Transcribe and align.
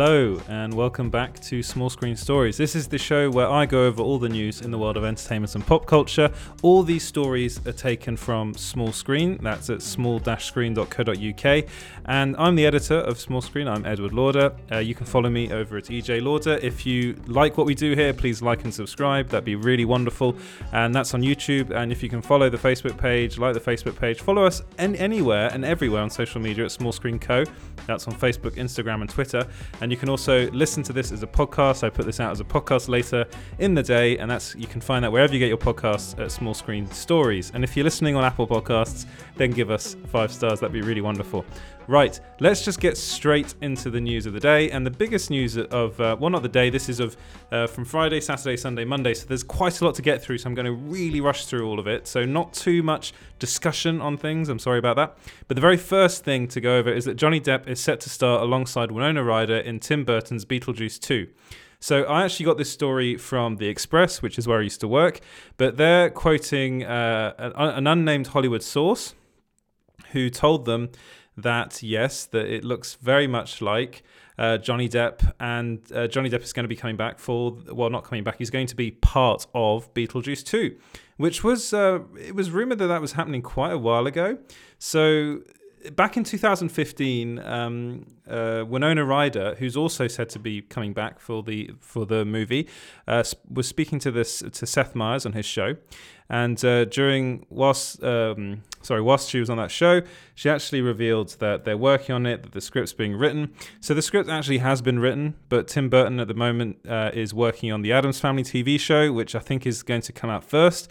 Hello, 0.00 0.40
and 0.70 0.78
welcome 0.78 1.10
back 1.10 1.36
to 1.40 1.64
Small 1.64 1.90
Screen 1.90 2.14
Stories. 2.14 2.56
This 2.56 2.76
is 2.76 2.86
the 2.86 2.96
show 2.96 3.28
where 3.28 3.48
I 3.48 3.66
go 3.66 3.86
over 3.86 4.00
all 4.04 4.20
the 4.20 4.28
news 4.28 4.60
in 4.60 4.70
the 4.70 4.78
world 4.78 4.96
of 4.96 5.04
entertainment 5.04 5.56
and 5.56 5.66
pop 5.66 5.84
culture. 5.84 6.30
All 6.62 6.84
these 6.84 7.02
stories 7.02 7.58
are 7.66 7.72
taken 7.72 8.16
from 8.16 8.54
Small 8.54 8.92
Screen, 8.92 9.36
that's 9.42 9.68
at 9.68 9.82
small 9.82 10.20
screen.co.uk. 10.20 11.64
And 12.04 12.36
I'm 12.38 12.54
the 12.54 12.66
editor 12.66 12.98
of 12.98 13.18
Small 13.18 13.40
Screen, 13.40 13.66
I'm 13.66 13.84
Edward 13.84 14.12
Lauder. 14.12 14.52
Uh, 14.70 14.78
you 14.78 14.94
can 14.94 15.06
follow 15.06 15.28
me 15.28 15.52
over 15.52 15.76
at 15.76 15.86
EJ 15.86 16.22
Lauder. 16.22 16.60
If 16.62 16.86
you 16.86 17.16
like 17.26 17.58
what 17.58 17.66
we 17.66 17.74
do 17.74 17.94
here, 17.96 18.14
please 18.14 18.40
like 18.40 18.62
and 18.62 18.72
subscribe, 18.72 19.28
that'd 19.30 19.44
be 19.44 19.56
really 19.56 19.84
wonderful. 19.84 20.36
And 20.72 20.94
that's 20.94 21.14
on 21.14 21.22
YouTube. 21.22 21.72
And 21.72 21.90
if 21.90 22.00
you 22.00 22.08
can 22.08 22.22
follow 22.22 22.48
the 22.48 22.58
Facebook 22.58 22.96
page, 22.96 23.38
like 23.38 23.54
the 23.54 23.60
Facebook 23.60 23.98
page, 23.98 24.20
follow 24.20 24.44
us 24.44 24.62
an- 24.78 24.94
anywhere 24.96 25.50
and 25.52 25.64
everywhere 25.64 26.02
on 26.02 26.10
social 26.10 26.40
media 26.40 26.64
at 26.66 26.70
Small 26.70 26.92
Screen 26.92 27.18
Co. 27.18 27.42
That's 27.86 28.06
on 28.06 28.14
Facebook, 28.14 28.52
Instagram, 28.52 29.00
and 29.00 29.10
Twitter. 29.10 29.44
And 29.80 29.90
you 29.90 29.96
can 29.96 30.08
also 30.08 30.48
listen 30.60 30.82
to 30.82 30.92
this 30.92 31.10
as 31.10 31.22
a 31.22 31.26
podcast. 31.26 31.82
I 31.82 31.88
put 31.88 32.04
this 32.04 32.20
out 32.20 32.30
as 32.30 32.38
a 32.38 32.44
podcast 32.44 32.88
later 32.88 33.26
in 33.58 33.74
the 33.74 33.82
day, 33.82 34.18
and 34.18 34.30
that's 34.30 34.54
you 34.54 34.66
can 34.66 34.82
find 34.82 35.02
that 35.04 35.10
wherever 35.10 35.32
you 35.32 35.38
get 35.38 35.48
your 35.48 35.56
podcasts 35.56 36.16
at 36.22 36.30
Small 36.30 36.52
Screen 36.52 36.86
Stories. 36.92 37.50
And 37.54 37.64
if 37.64 37.76
you're 37.76 37.84
listening 37.84 38.14
on 38.14 38.24
Apple 38.24 38.46
Podcasts, 38.46 39.06
then 39.36 39.52
give 39.52 39.70
us 39.70 39.96
five 40.08 40.30
stars. 40.30 40.60
That'd 40.60 40.74
be 40.74 40.82
really 40.82 41.00
wonderful. 41.00 41.46
Right, 41.90 42.20
let's 42.38 42.64
just 42.64 42.78
get 42.78 42.96
straight 42.96 43.56
into 43.62 43.90
the 43.90 44.00
news 44.00 44.24
of 44.24 44.32
the 44.32 44.38
day. 44.38 44.70
And 44.70 44.86
the 44.86 44.92
biggest 44.92 45.28
news 45.28 45.56
of, 45.56 46.00
uh, 46.00 46.16
well, 46.20 46.30
not 46.30 46.42
the 46.42 46.48
day, 46.48 46.70
this 46.70 46.88
is 46.88 47.00
of 47.00 47.16
uh, 47.50 47.66
from 47.66 47.84
Friday, 47.84 48.20
Saturday, 48.20 48.56
Sunday, 48.56 48.84
Monday. 48.84 49.12
So 49.12 49.26
there's 49.26 49.42
quite 49.42 49.80
a 49.80 49.84
lot 49.84 49.96
to 49.96 50.02
get 50.02 50.22
through. 50.22 50.38
So 50.38 50.46
I'm 50.46 50.54
going 50.54 50.66
to 50.66 50.72
really 50.72 51.20
rush 51.20 51.46
through 51.46 51.66
all 51.66 51.80
of 51.80 51.88
it. 51.88 52.06
So 52.06 52.24
not 52.24 52.52
too 52.52 52.84
much 52.84 53.12
discussion 53.40 54.00
on 54.00 54.16
things. 54.16 54.48
I'm 54.48 54.60
sorry 54.60 54.78
about 54.78 54.94
that. 54.98 55.18
But 55.48 55.56
the 55.56 55.60
very 55.60 55.76
first 55.76 56.22
thing 56.22 56.46
to 56.46 56.60
go 56.60 56.76
over 56.76 56.92
is 56.92 57.06
that 57.06 57.16
Johnny 57.16 57.40
Depp 57.40 57.66
is 57.66 57.80
set 57.80 57.98
to 58.02 58.08
star 58.08 58.38
alongside 58.40 58.92
Winona 58.92 59.24
Ryder 59.24 59.58
in 59.58 59.80
Tim 59.80 60.04
Burton's 60.04 60.44
Beetlejuice 60.44 61.00
2. 61.00 61.26
So 61.80 62.04
I 62.04 62.22
actually 62.22 62.46
got 62.46 62.56
this 62.56 62.70
story 62.70 63.16
from 63.16 63.56
The 63.56 63.66
Express, 63.66 64.22
which 64.22 64.38
is 64.38 64.46
where 64.46 64.60
I 64.60 64.62
used 64.62 64.80
to 64.82 64.86
work, 64.86 65.18
but 65.56 65.76
they're 65.76 66.08
quoting 66.08 66.84
uh, 66.84 67.34
an, 67.36 67.52
an 67.56 67.86
unnamed 67.88 68.28
Hollywood 68.28 68.62
source 68.62 69.16
who 70.12 70.30
told 70.30 70.66
them 70.66 70.90
that 71.36 71.82
yes, 71.82 72.26
that 72.26 72.46
it 72.46 72.64
looks 72.64 72.94
very 72.94 73.26
much 73.26 73.62
like 73.62 74.02
uh, 74.38 74.58
Johnny 74.58 74.88
Depp, 74.88 75.32
and 75.38 75.80
uh, 75.94 76.06
Johnny 76.06 76.30
Depp 76.30 76.42
is 76.42 76.52
going 76.52 76.64
to 76.64 76.68
be 76.68 76.76
coming 76.76 76.96
back 76.96 77.18
for 77.18 77.56
well, 77.72 77.90
not 77.90 78.04
coming 78.04 78.24
back. 78.24 78.38
He's 78.38 78.50
going 78.50 78.66
to 78.68 78.76
be 78.76 78.90
part 78.90 79.46
of 79.54 79.92
Beetlejuice 79.94 80.44
2, 80.44 80.76
which 81.18 81.44
was 81.44 81.72
uh, 81.72 82.00
it 82.18 82.34
was 82.34 82.50
rumored 82.50 82.78
that 82.78 82.86
that 82.86 83.00
was 83.00 83.12
happening 83.12 83.42
quite 83.42 83.72
a 83.72 83.78
while 83.78 84.06
ago. 84.06 84.38
So 84.78 85.40
back 85.94 86.16
in 86.16 86.24
2015, 86.24 87.38
um, 87.38 88.06
uh, 88.28 88.64
Winona 88.66 89.04
Ryder, 89.04 89.56
who's 89.58 89.76
also 89.76 90.08
said 90.08 90.28
to 90.30 90.38
be 90.38 90.62
coming 90.62 90.92
back 90.92 91.20
for 91.20 91.42
the 91.42 91.70
for 91.80 92.04
the 92.04 92.24
movie, 92.24 92.68
uh, 93.06 93.22
was 93.50 93.66
speaking 93.66 93.98
to 94.00 94.10
this 94.10 94.40
to 94.40 94.66
Seth 94.66 94.94
Meyers 94.94 95.24
on 95.24 95.32
his 95.32 95.46
show, 95.46 95.76
and 96.30 96.64
uh, 96.64 96.84
during 96.84 97.44
whilst 97.50 98.02
um, 98.04 98.62
sorry 98.82 99.02
whilst 99.02 99.28
she 99.28 99.40
was 99.40 99.50
on 99.50 99.58
that 99.58 99.70
show, 99.70 100.00
she 100.36 100.48
actually 100.48 100.80
revealed 100.80 101.30
that 101.40 101.64
they're 101.64 101.76
working 101.76 102.14
on 102.14 102.24
it, 102.24 102.44
that 102.44 102.52
the 102.52 102.60
script's 102.60 102.92
being 102.92 103.16
written. 103.16 103.52
So 103.80 103.94
the 103.94 104.00
script 104.00 104.30
actually 104.30 104.58
has 104.58 104.80
been 104.80 105.00
written, 105.00 105.34
but 105.48 105.66
Tim 105.66 105.90
Burton 105.90 106.20
at 106.20 106.28
the 106.28 106.34
moment 106.34 106.78
uh, 106.88 107.10
is 107.12 107.34
working 107.34 107.72
on 107.72 107.82
the 107.82 107.92
Addams 107.92 108.20
Family 108.20 108.44
TV 108.44 108.78
show, 108.78 109.12
which 109.12 109.34
I 109.34 109.40
think 109.40 109.66
is 109.66 109.82
going 109.82 110.02
to 110.02 110.12
come 110.12 110.30
out 110.30 110.44
first. 110.44 110.88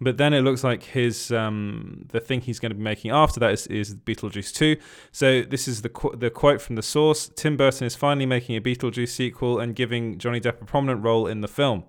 But 0.00 0.18
then 0.18 0.34
it 0.34 0.42
looks 0.42 0.62
like 0.62 0.82
his 0.82 1.32
um, 1.32 2.06
the 2.10 2.20
thing 2.20 2.42
he's 2.42 2.58
going 2.58 2.70
to 2.70 2.76
be 2.76 2.82
making 2.82 3.10
after 3.10 3.40
that 3.40 3.52
is, 3.52 3.66
is 3.68 3.94
Beetlejuice 3.94 4.52
2. 4.52 4.76
So 5.12 5.42
this 5.42 5.66
is 5.66 5.80
the 5.80 5.88
qu- 5.88 6.14
the 6.16 6.28
quote 6.28 6.60
from 6.60 6.76
the 6.76 6.82
source: 6.82 7.30
Tim 7.34 7.56
Burton 7.56 7.86
is 7.86 7.94
finally 7.94 8.26
making 8.26 8.54
a 8.54 8.60
Beetlejuice 8.60 9.08
sequel 9.08 9.58
and 9.58 9.74
giving 9.74 10.18
Johnny 10.18 10.40
Depp 10.40 10.60
a 10.60 10.64
prominent 10.66 11.02
role 11.02 11.26
in 11.26 11.40
the 11.40 11.48
film. 11.48 11.84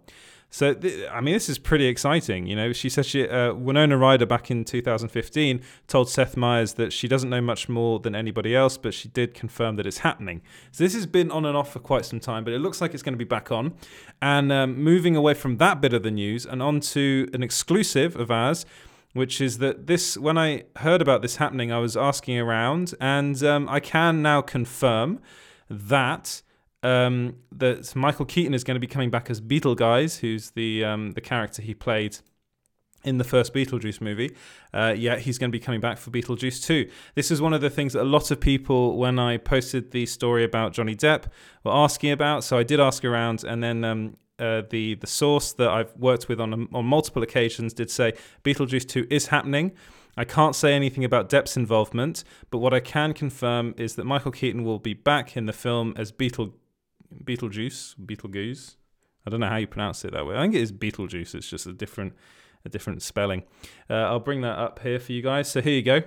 So 0.55 0.73
th- 0.73 1.09
I 1.11 1.19
mean, 1.19 1.33
this 1.33 1.49
is 1.49 1.57
pretty 1.59 1.85
exciting. 1.85 2.47
You 2.47 2.55
know, 2.55 2.71
she 2.71 2.87
said 2.87 3.05
she 3.05 3.27
uh, 3.27 3.53
Winona 3.53 3.97
Ryder 3.97 4.25
back 4.25 4.49
in 4.49 4.63
2015 4.63 5.59
told 5.87 6.09
Seth 6.09 6.37
Meyers 6.37 6.75
that 6.75 6.93
she 6.93 7.09
doesn't 7.09 7.29
know 7.29 7.41
much 7.41 7.67
more 7.67 7.99
than 7.99 8.15
anybody 8.15 8.55
else, 8.55 8.77
but 8.77 8.93
she 8.93 9.09
did 9.09 9.33
confirm 9.33 9.75
that 9.75 9.85
it's 9.85 9.97
happening. 9.97 10.41
So 10.71 10.85
this 10.85 10.93
has 10.93 11.07
been 11.07 11.29
on 11.29 11.43
and 11.43 11.57
off 11.57 11.73
for 11.73 11.79
quite 11.79 12.05
some 12.05 12.21
time, 12.21 12.45
but 12.45 12.53
it 12.53 12.59
looks 12.59 12.79
like 12.79 12.93
it's 12.93 13.03
going 13.03 13.15
to 13.15 13.17
be 13.17 13.25
back 13.25 13.51
on. 13.51 13.73
And 14.21 14.49
um, 14.49 14.81
moving 14.81 15.17
away 15.17 15.33
from 15.33 15.57
that 15.57 15.81
bit 15.81 15.91
of 15.91 16.03
the 16.03 16.11
news 16.11 16.45
and 16.45 16.63
on 16.63 16.79
to 16.79 17.27
an 17.33 17.43
exclusive 17.43 18.15
of 18.15 18.31
ours 18.31 18.65
which 19.11 19.41
is 19.41 19.57
that 19.57 19.87
this 19.87 20.17
when 20.17 20.37
I 20.37 20.63
heard 20.77 21.01
about 21.01 21.21
this 21.21 21.35
happening, 21.37 21.71
I 21.71 21.79
was 21.79 21.95
asking 21.95 22.37
around, 22.37 22.93
and 22.99 23.41
um, 23.43 23.67
I 23.69 23.79
can 23.79 24.21
now 24.21 24.41
confirm 24.41 25.19
that 25.69 26.41
um, 26.85 27.37
that 27.51 27.95
Michael 27.95 28.25
Keaton 28.25 28.53
is 28.53 28.63
going 28.63 28.75
to 28.75 28.79
be 28.79 28.87
coming 28.87 29.09
back 29.09 29.29
as 29.29 29.41
Beetlejuice, 29.41 30.19
who's 30.19 30.51
the 30.51 30.85
um, 30.85 31.11
the 31.13 31.21
character 31.21 31.61
he 31.61 31.73
played 31.73 32.17
in 33.03 33.17
the 33.17 33.23
first 33.23 33.53
Beetlejuice 33.53 34.01
movie. 34.01 34.35
Uh, 34.73 34.93
yeah, 34.95 35.17
he's 35.17 35.37
going 35.37 35.49
to 35.51 35.55
be 35.55 35.59
coming 35.59 35.79
back 35.79 35.97
for 35.97 36.09
Beetlejuice 36.09 36.65
2. 36.65 36.89
This 37.13 37.29
is 37.29 37.39
one 37.39 37.53
of 37.53 37.61
the 37.61 37.69
things 37.69 37.93
that 37.93 38.01
a 38.01 38.03
lot 38.03 38.31
of 38.31 38.39
people, 38.39 38.97
when 38.97 39.19
I 39.19 39.37
posted 39.37 39.91
the 39.91 40.07
story 40.07 40.43
about 40.43 40.73
Johnny 40.73 40.95
Depp, 40.95 41.25
were 41.63 41.71
asking 41.71 42.11
about. 42.11 42.43
So 42.43 42.57
I 42.57 42.63
did 42.63 42.79
ask 42.79 43.03
around, 43.03 43.43
and 43.43 43.63
then 43.63 43.83
um, 43.83 44.17
uh, 44.37 44.61
the 44.69 44.95
the 44.95 45.07
source 45.07 45.53
that 45.53 45.69
I've 45.69 45.95
worked 45.97 46.27
with 46.29 46.39
on 46.39 46.67
on 46.73 46.85
multiple 46.85 47.23
occasions 47.23 47.73
did 47.73 47.89
say 47.89 48.13
Beetlejuice 48.43 48.87
2 48.87 49.07
is 49.09 49.27
happening. 49.27 49.71
I 50.17 50.23
can't 50.23 50.55
say 50.55 50.73
anything 50.73 51.03
about 51.03 51.29
Depp's 51.29 51.57
involvement, 51.57 52.23
but 52.49 52.59
what 52.59 52.73
I 52.73 52.79
can 52.79 53.13
confirm 53.13 53.75
is 53.77 53.95
that 53.95 54.05
Michael 54.05 54.31
Keaton 54.31 54.63
will 54.63 54.79
be 54.79 54.93
back 54.93 55.35
in 55.35 55.45
the 55.45 55.53
film 55.53 55.93
as 55.97 56.13
Beetle 56.13 56.53
Beetlejuice, 57.23 57.95
Beetlejuice. 57.97 58.75
I 59.25 59.29
don't 59.29 59.39
know 59.39 59.47
how 59.47 59.57
you 59.57 59.67
pronounce 59.67 60.05
it 60.05 60.13
that 60.13 60.25
way. 60.25 60.35
I 60.35 60.41
think 60.41 60.55
it 60.55 60.61
is 60.61 60.71
Beetlejuice. 60.71 61.33
It's 61.35 61.49
just 61.49 61.65
a 61.65 61.73
different 61.73 62.13
a 62.63 62.69
different 62.69 63.01
spelling. 63.01 63.43
Uh, 63.89 63.93
I'll 63.93 64.19
bring 64.19 64.41
that 64.41 64.57
up 64.57 64.79
here 64.79 64.99
for 64.99 65.11
you 65.11 65.21
guys. 65.21 65.49
So 65.49 65.61
here 65.61 65.73
you 65.73 65.83
go. 65.83 66.01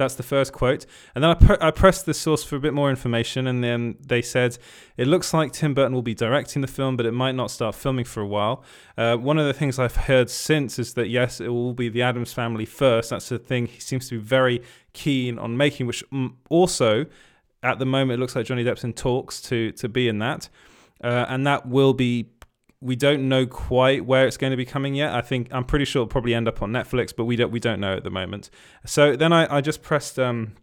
That's 0.00 0.14
the 0.14 0.22
first 0.22 0.54
quote. 0.54 0.86
And 1.14 1.22
then 1.22 1.30
I, 1.30 1.34
pre- 1.34 1.56
I 1.60 1.70
pressed 1.70 2.06
the 2.06 2.14
source 2.14 2.42
for 2.42 2.56
a 2.56 2.60
bit 2.60 2.72
more 2.72 2.88
information, 2.88 3.46
and 3.46 3.62
then 3.62 3.98
they 4.00 4.22
said 4.22 4.56
it 4.96 5.06
looks 5.06 5.34
like 5.34 5.52
Tim 5.52 5.74
Burton 5.74 5.92
will 5.92 6.00
be 6.00 6.14
directing 6.14 6.62
the 6.62 6.68
film, 6.68 6.96
but 6.96 7.04
it 7.04 7.12
might 7.12 7.34
not 7.34 7.50
start 7.50 7.74
filming 7.74 8.06
for 8.06 8.22
a 8.22 8.26
while. 8.26 8.64
Uh, 8.96 9.16
one 9.16 9.36
of 9.38 9.46
the 9.46 9.52
things 9.52 9.78
I've 9.78 9.96
heard 9.96 10.30
since 10.30 10.78
is 10.78 10.94
that 10.94 11.08
yes, 11.08 11.38
it 11.38 11.48
will 11.48 11.74
be 11.74 11.90
the 11.90 12.00
Addams 12.00 12.32
family 12.32 12.64
first. 12.64 13.10
That's 13.10 13.28
the 13.28 13.38
thing 13.38 13.66
he 13.66 13.78
seems 13.78 14.08
to 14.08 14.14
be 14.18 14.24
very 14.24 14.62
keen 14.94 15.38
on 15.38 15.58
making, 15.58 15.86
which 15.86 16.02
also 16.48 17.04
at 17.62 17.78
the 17.78 17.86
moment, 17.86 18.18
it 18.18 18.20
looks 18.20 18.34
like 18.36 18.46
Johnny 18.46 18.64
Depp's 18.64 18.84
in 18.84 18.92
talks 18.92 19.40
to 19.42 19.72
to 19.72 19.88
be 19.88 20.08
in 20.08 20.18
that, 20.18 20.48
uh, 21.02 21.26
and 21.28 21.46
that 21.46 21.66
will 21.66 21.94
be. 21.94 22.30
We 22.82 22.96
don't 22.96 23.28
know 23.28 23.44
quite 23.44 24.06
where 24.06 24.26
it's 24.26 24.38
going 24.38 24.52
to 24.52 24.56
be 24.56 24.64
coming 24.64 24.94
yet. 24.94 25.12
I 25.12 25.20
think 25.20 25.48
I'm 25.52 25.64
pretty 25.64 25.84
sure 25.84 26.00
it'll 26.00 26.08
probably 26.08 26.32
end 26.32 26.48
up 26.48 26.62
on 26.62 26.72
Netflix, 26.72 27.12
but 27.14 27.26
we 27.26 27.36
don't 27.36 27.50
we 27.50 27.60
don't 27.60 27.78
know 27.78 27.94
at 27.94 28.04
the 28.04 28.10
moment. 28.10 28.48
So 28.86 29.16
then 29.16 29.34
I, 29.34 29.56
I 29.56 29.60
just 29.60 29.82
pressed 29.82 30.18
um, 30.18 30.54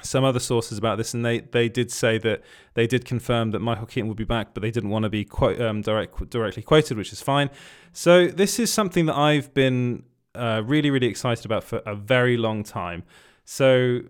some 0.00 0.24
other 0.24 0.40
sources 0.40 0.78
about 0.78 0.98
this, 0.98 1.14
and 1.14 1.24
they, 1.24 1.40
they 1.40 1.68
did 1.68 1.92
say 1.92 2.18
that 2.18 2.42
they 2.74 2.86
did 2.86 3.04
confirm 3.04 3.50
that 3.52 3.60
Michael 3.60 3.86
Keaton 3.86 4.08
would 4.08 4.16
be 4.16 4.24
back, 4.24 4.54
but 4.54 4.62
they 4.62 4.70
didn't 4.72 4.90
want 4.90 5.04
to 5.04 5.08
be 5.08 5.24
quote, 5.24 5.60
um, 5.60 5.82
direct, 5.82 6.30
directly 6.30 6.62
quoted, 6.62 6.96
which 6.96 7.12
is 7.12 7.20
fine. 7.20 7.50
So 7.92 8.26
this 8.26 8.58
is 8.58 8.72
something 8.72 9.06
that 9.06 9.16
I've 9.16 9.54
been 9.54 10.04
uh, 10.34 10.62
really 10.64 10.90
really 10.90 11.08
excited 11.08 11.44
about 11.44 11.62
for 11.62 11.78
a 11.84 11.94
very 11.94 12.36
long 12.36 12.64
time. 12.64 13.04
So 13.44 14.00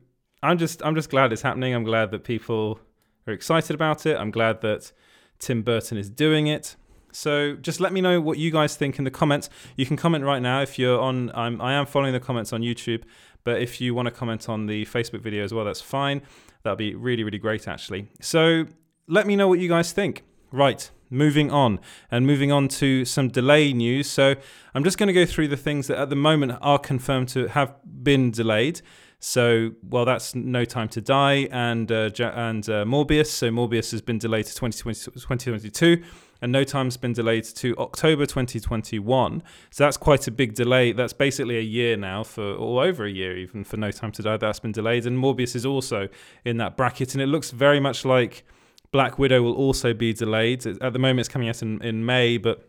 I'm 0.42 0.58
just 0.58 0.82
I'm 0.84 0.94
just 0.94 1.10
glad 1.10 1.32
it's 1.32 1.42
happening. 1.42 1.74
I'm 1.74 1.84
glad 1.84 2.10
that 2.10 2.24
people 2.24 2.80
are 3.26 3.32
excited 3.32 3.74
about 3.74 4.06
it. 4.06 4.16
I'm 4.16 4.30
glad 4.30 4.60
that 4.62 4.92
Tim 5.38 5.62
Burton 5.62 5.98
is 5.98 6.10
doing 6.10 6.46
it. 6.46 6.76
So 7.12 7.56
just 7.56 7.78
let 7.78 7.92
me 7.92 8.00
know 8.00 8.20
what 8.20 8.38
you 8.38 8.50
guys 8.50 8.74
think 8.74 8.98
in 8.98 9.04
the 9.04 9.10
comments. 9.10 9.50
You 9.76 9.86
can 9.86 9.96
comment 9.96 10.24
right 10.24 10.40
now 10.40 10.62
if 10.62 10.78
you're 10.78 10.98
on. 10.98 11.30
I'm 11.34 11.60
I 11.60 11.74
am 11.74 11.86
following 11.86 12.12
the 12.12 12.20
comments 12.20 12.52
on 12.52 12.62
YouTube, 12.62 13.02
but 13.44 13.60
if 13.60 13.80
you 13.80 13.94
want 13.94 14.06
to 14.06 14.12
comment 14.12 14.48
on 14.48 14.66
the 14.66 14.86
Facebook 14.86 15.20
video 15.20 15.44
as 15.44 15.52
well, 15.54 15.64
that's 15.64 15.80
fine. 15.80 16.22
That'd 16.64 16.78
be 16.78 16.94
really 16.94 17.22
really 17.22 17.38
great 17.38 17.68
actually. 17.68 18.08
So 18.20 18.66
let 19.06 19.26
me 19.26 19.36
know 19.36 19.48
what 19.48 19.58
you 19.58 19.68
guys 19.68 19.92
think. 19.92 20.24
Right, 20.50 20.90
moving 21.08 21.50
on 21.50 21.80
and 22.10 22.26
moving 22.26 22.52
on 22.52 22.68
to 22.68 23.04
some 23.04 23.28
delay 23.28 23.72
news. 23.72 24.10
So 24.10 24.34
I'm 24.74 24.84
just 24.84 24.98
going 24.98 25.06
to 25.06 25.12
go 25.12 25.24
through 25.24 25.48
the 25.48 25.56
things 25.56 25.86
that 25.86 25.98
at 25.98 26.10
the 26.10 26.16
moment 26.16 26.58
are 26.60 26.78
confirmed 26.78 27.28
to 27.30 27.48
have 27.48 27.74
been 28.02 28.30
delayed. 28.30 28.82
So, 29.24 29.70
well, 29.88 30.04
that's 30.04 30.34
No 30.34 30.64
Time 30.64 30.88
to 30.88 31.00
Die 31.00 31.48
and 31.52 31.92
uh, 31.92 32.10
and 32.18 32.68
uh, 32.68 32.84
Morbius. 32.84 33.26
So 33.26 33.50
Morbius 33.50 33.92
has 33.92 34.02
been 34.02 34.18
delayed 34.18 34.46
to 34.46 34.54
2020, 34.54 35.12
2022 35.12 36.02
and 36.40 36.50
No 36.50 36.64
Time's 36.64 36.96
been 36.96 37.12
delayed 37.12 37.44
to 37.44 37.76
October 37.78 38.26
2021. 38.26 39.44
So 39.70 39.84
that's 39.84 39.96
quite 39.96 40.26
a 40.26 40.32
big 40.32 40.54
delay. 40.54 40.90
That's 40.90 41.12
basically 41.12 41.56
a 41.56 41.62
year 41.62 41.96
now 41.96 42.24
for, 42.24 42.42
or 42.42 42.82
over 42.82 43.04
a 43.04 43.10
year 43.10 43.36
even 43.36 43.62
for 43.62 43.76
No 43.76 43.92
Time 43.92 44.10
to 44.10 44.22
Die. 44.22 44.36
That's 44.38 44.58
been 44.58 44.72
delayed, 44.72 45.06
and 45.06 45.16
Morbius 45.16 45.54
is 45.54 45.64
also 45.64 46.08
in 46.44 46.56
that 46.56 46.76
bracket, 46.76 47.14
and 47.14 47.22
it 47.22 47.28
looks 47.28 47.52
very 47.52 47.78
much 47.78 48.04
like 48.04 48.44
Black 48.90 49.20
Widow 49.20 49.40
will 49.40 49.54
also 49.54 49.94
be 49.94 50.12
delayed. 50.12 50.66
At 50.66 50.92
the 50.92 50.98
moment, 50.98 51.20
it's 51.20 51.28
coming 51.28 51.48
out 51.48 51.62
in, 51.62 51.80
in 51.80 52.04
May, 52.04 52.38
but 52.38 52.68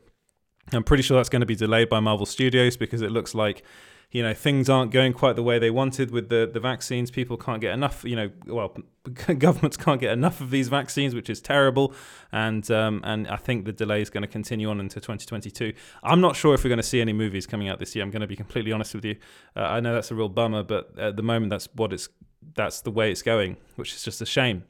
I'm 0.71 0.83
pretty 0.83 1.01
sure 1.01 1.17
that's 1.17 1.29
going 1.29 1.39
to 1.39 1.47
be 1.47 1.55
delayed 1.55 1.89
by 1.89 1.99
Marvel 1.99 2.27
Studios 2.27 2.77
because 2.77 3.01
it 3.01 3.11
looks 3.11 3.33
like 3.33 3.63
you 4.13 4.21
know 4.21 4.33
things 4.33 4.69
aren't 4.69 4.91
going 4.91 5.11
quite 5.11 5.35
the 5.35 5.43
way 5.43 5.57
they 5.57 5.71
wanted 5.71 6.11
with 6.11 6.29
the 6.29 6.49
the 6.51 6.59
vaccines. 6.59 7.09
People 7.09 7.35
can't 7.35 7.59
get 7.59 7.73
enough. 7.73 8.03
You 8.05 8.15
know, 8.15 8.29
well, 8.45 8.77
governments 9.37 9.75
can't 9.75 9.99
get 9.99 10.13
enough 10.13 10.39
of 10.39 10.51
these 10.51 10.69
vaccines, 10.69 11.15
which 11.15 11.31
is 11.31 11.41
terrible. 11.41 11.93
And 12.31 12.69
um, 12.69 13.01
and 13.03 13.27
I 13.27 13.37
think 13.37 13.65
the 13.65 13.73
delay 13.73 14.01
is 14.03 14.11
going 14.11 14.21
to 14.21 14.27
continue 14.27 14.69
on 14.69 14.79
into 14.79 15.01
2022. 15.01 15.73
I'm 16.03 16.21
not 16.21 16.35
sure 16.35 16.53
if 16.53 16.63
we're 16.63 16.69
going 16.69 16.77
to 16.77 16.83
see 16.83 17.01
any 17.01 17.11
movies 17.11 17.47
coming 17.47 17.67
out 17.67 17.79
this 17.79 17.95
year. 17.95 18.05
I'm 18.05 18.11
going 18.11 18.21
to 18.21 18.27
be 18.27 18.35
completely 18.35 18.71
honest 18.71 18.93
with 18.93 19.03
you. 19.03 19.15
Uh, 19.55 19.61
I 19.61 19.79
know 19.79 19.95
that's 19.95 20.11
a 20.11 20.15
real 20.15 20.29
bummer, 20.29 20.61
but 20.61 20.97
at 20.99 21.17
the 21.17 21.23
moment 21.23 21.49
that's 21.49 21.67
what 21.73 21.91
it's 21.91 22.07
that's 22.53 22.81
the 22.81 22.91
way 22.91 23.11
it's 23.11 23.23
going, 23.23 23.57
which 23.77 23.93
is 23.95 24.03
just 24.03 24.21
a 24.21 24.27
shame. 24.27 24.63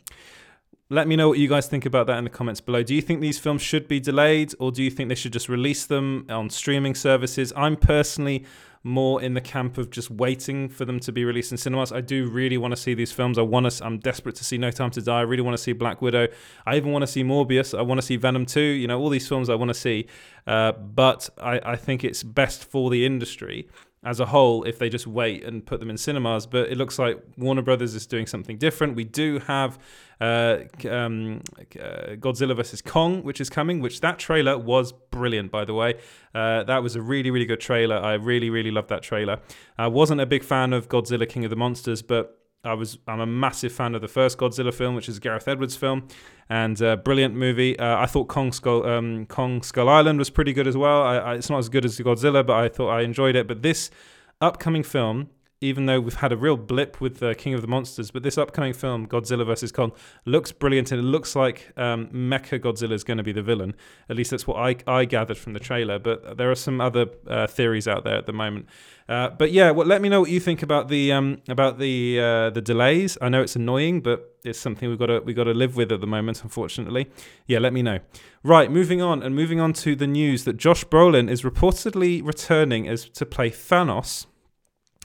Let 0.89 1.07
me 1.07 1.15
know 1.15 1.27
what 1.27 1.39
you 1.39 1.49
guys 1.49 1.67
think 1.67 1.85
about 1.85 2.07
that 2.07 2.17
in 2.17 2.23
the 2.23 2.29
comments 2.29 2.61
below. 2.61 2.83
Do 2.83 2.93
you 2.93 3.01
think 3.01 3.19
these 3.19 3.39
films 3.39 3.61
should 3.61 3.87
be 3.87 3.99
delayed 3.99 4.53
or 4.59 4.71
do 4.71 4.83
you 4.83 4.91
think 4.91 5.09
they 5.09 5.15
should 5.15 5.33
just 5.33 5.49
release 5.49 5.85
them 5.85 6.27
on 6.29 6.49
streaming 6.49 6.93
services? 6.93 7.51
I'm 7.55 7.75
personally 7.77 8.45
more 8.83 9.21
in 9.21 9.33
the 9.33 9.41
camp 9.41 9.77
of 9.77 9.89
just 9.89 10.11
waiting 10.11 10.67
for 10.67 10.83
them 10.83 10.99
to 10.99 11.11
be 11.11 11.23
released 11.23 11.51
in 11.51 11.57
cinemas. 11.57 11.91
I 11.91 12.01
do 12.01 12.29
really 12.29 12.57
want 12.57 12.73
to 12.73 12.77
see 12.77 12.93
these 12.93 13.11
films. 13.11 13.37
I 13.37 13.41
want 13.41 13.71
to. 13.71 13.85
I'm 13.85 13.99
desperate 13.99 14.35
to 14.35 14.43
see 14.43 14.57
No 14.57 14.71
Time 14.71 14.91
to 14.91 15.01
Die. 15.01 15.17
I 15.17 15.21
really 15.21 15.41
want 15.41 15.55
to 15.55 15.63
see 15.63 15.71
Black 15.73 16.01
Widow. 16.01 16.27
I 16.65 16.75
even 16.75 16.91
want 16.91 17.03
to 17.03 17.07
see 17.07 17.23
Morbius. 17.23 17.77
I 17.77 17.81
want 17.81 17.99
to 17.99 18.05
see 18.05 18.17
Venom 18.17 18.45
2. 18.45 18.59
You 18.59 18.87
know, 18.87 18.99
all 18.99 19.09
these 19.09 19.27
films 19.27 19.49
I 19.49 19.55
want 19.55 19.69
to 19.69 19.73
see. 19.73 20.07
Uh, 20.45 20.73
but 20.73 21.29
I, 21.41 21.59
I 21.63 21.75
think 21.77 22.03
it's 22.03 22.23
best 22.23 22.65
for 22.65 22.89
the 22.89 23.05
industry 23.05 23.67
as 24.03 24.19
a 24.19 24.25
whole 24.25 24.63
if 24.63 24.79
they 24.79 24.89
just 24.89 25.07
wait 25.07 25.43
and 25.43 25.65
put 25.65 25.79
them 25.79 25.89
in 25.89 25.97
cinemas. 25.97 26.45
But 26.45 26.69
it 26.69 26.77
looks 26.77 26.99
like 26.99 27.23
Warner 27.37 27.61
Brothers 27.61 27.95
is 27.95 28.05
doing 28.05 28.27
something 28.27 28.57
different. 28.57 28.95
We 28.95 29.03
do 29.03 29.39
have 29.39 29.79
uh, 30.19 30.59
um, 30.89 31.41
uh, 31.59 32.15
Godzilla 32.15 32.55
vs 32.55 32.81
Kong, 32.81 33.23
which 33.23 33.39
is 33.41 33.49
coming. 33.49 33.79
Which 33.79 34.01
that 34.01 34.19
trailer 34.19 34.57
was 34.57 34.91
brilliant, 34.91 35.51
by 35.51 35.65
the 35.65 35.73
way. 35.73 35.95
Uh, 36.35 36.63
that 36.63 36.83
was 36.83 36.95
a 36.95 37.01
really, 37.01 37.31
really 37.31 37.45
good 37.45 37.61
trailer. 37.61 37.97
I 37.97 38.13
really, 38.13 38.49
really 38.49 38.71
loved 38.71 38.89
that 38.89 39.03
trailer. 39.03 39.39
I 39.77 39.87
wasn't 39.87 40.21
a 40.21 40.25
big 40.25 40.43
fan 40.43 40.73
of 40.73 40.89
Godzilla 40.89 41.27
King 41.27 41.45
of 41.45 41.49
the 41.49 41.55
Monsters, 41.55 42.01
but 42.01 42.42
I 42.65 42.73
was 42.73 42.97
I'm 43.07 43.19
a 43.19 43.25
massive 43.25 43.73
fan 43.73 43.93
of 43.93 44.01
the 44.01 44.07
first 44.07 44.37
Godzilla 44.37 44.73
film, 44.73 44.95
which 44.95 45.09
is 45.09 45.19
Gareth 45.19 45.49
Edwards' 45.49 45.75
film, 45.75 46.07
and 46.49 46.81
uh, 46.81 46.95
brilliant 46.95 47.35
movie. 47.35 47.77
Uh, 47.77 47.97
I 47.97 48.05
thought 48.05 48.29
Kong 48.29 48.53
Skull 48.53 48.85
um, 48.85 49.25
Kong 49.25 49.61
Skull 49.61 49.89
Island 49.89 50.17
was 50.17 50.29
pretty 50.29 50.53
good 50.53 50.67
as 50.67 50.77
well. 50.77 51.01
I, 51.01 51.17
I, 51.17 51.33
it's 51.35 51.49
not 51.49 51.59
as 51.59 51.67
good 51.67 51.83
as 51.83 51.99
Godzilla, 51.99 52.45
but 52.45 52.53
I 52.55 52.69
thought 52.69 52.89
I 52.89 53.01
enjoyed 53.01 53.35
it. 53.35 53.47
But 53.49 53.63
this 53.63 53.91
upcoming 54.39 54.83
film 54.83 55.29
even 55.63 55.85
though 55.85 55.99
we've 55.99 56.15
had 56.15 56.31
a 56.31 56.37
real 56.37 56.57
blip 56.57 56.99
with 56.99 57.23
uh, 57.23 57.33
King 57.33 57.53
of 57.53 57.61
the 57.61 57.67
Monsters, 57.67 58.11
but 58.11 58.21
this 58.21 58.37
upcoming 58.37 58.73
film, 58.73 59.07
Godzilla 59.07 59.45
vs. 59.45 59.71
Kong, 59.71 59.93
looks 60.25 60.51
brilliant 60.51 60.91
and 60.91 60.99
it 60.99 61.03
looks 61.03 61.35
like 61.35 61.71
um, 61.77 62.07
Mecha 62.07 62.59
Godzilla 62.59 62.91
is 62.91 63.03
going 63.03 63.17
to 63.17 63.23
be 63.23 63.31
the 63.31 63.41
villain. 63.41 63.73
At 64.09 64.17
least 64.17 64.31
that's 64.31 64.45
what 64.45 64.57
I, 64.57 64.75
I 64.85 65.05
gathered 65.05 65.37
from 65.37 65.53
the 65.53 65.59
trailer, 65.59 65.99
but 65.99 66.37
there 66.37 66.51
are 66.51 66.55
some 66.55 66.81
other 66.81 67.07
uh, 67.27 67.47
theories 67.47 67.87
out 67.87 68.03
there 68.03 68.17
at 68.17 68.25
the 68.25 68.33
moment. 68.33 68.67
Uh, 69.07 69.29
but 69.29 69.51
yeah, 69.51 69.71
well, 69.71 69.87
let 69.87 70.01
me 70.01 70.09
know 70.09 70.21
what 70.21 70.29
you 70.29 70.39
think 70.39 70.63
about 70.63 70.87
the 70.87 71.11
um, 71.11 71.41
about 71.49 71.77
the 71.77 72.19
uh, 72.19 72.49
the 72.49 72.61
delays. 72.61 73.17
I 73.21 73.27
know 73.27 73.41
it's 73.41 73.55
annoying, 73.55 73.99
but 73.99 74.37
it's 74.45 74.59
something 74.59 74.87
we've 74.89 74.99
got 74.99 75.07
to 75.07 75.19
we 75.19 75.33
got 75.33 75.43
to 75.43 75.53
live 75.53 75.75
with 75.75 75.91
at 75.91 75.99
the 75.99 76.07
moment. 76.07 76.41
Unfortunately, 76.43 77.09
yeah. 77.45 77.59
Let 77.59 77.73
me 77.73 77.81
know. 77.81 77.99
Right, 78.43 78.71
moving 78.71 79.01
on 79.01 79.21
and 79.21 79.35
moving 79.35 79.59
on 79.59 79.73
to 79.73 79.95
the 79.95 80.07
news 80.07 80.45
that 80.45 80.57
Josh 80.57 80.85
Brolin 80.85 81.29
is 81.29 81.43
reportedly 81.43 82.25
returning 82.25 82.87
as 82.87 83.09
to 83.09 83.25
play 83.25 83.49
Thanos 83.49 84.25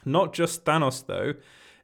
not 0.04 0.32
just 0.32 0.64
Thanos, 0.64 1.06
though. 1.06 1.34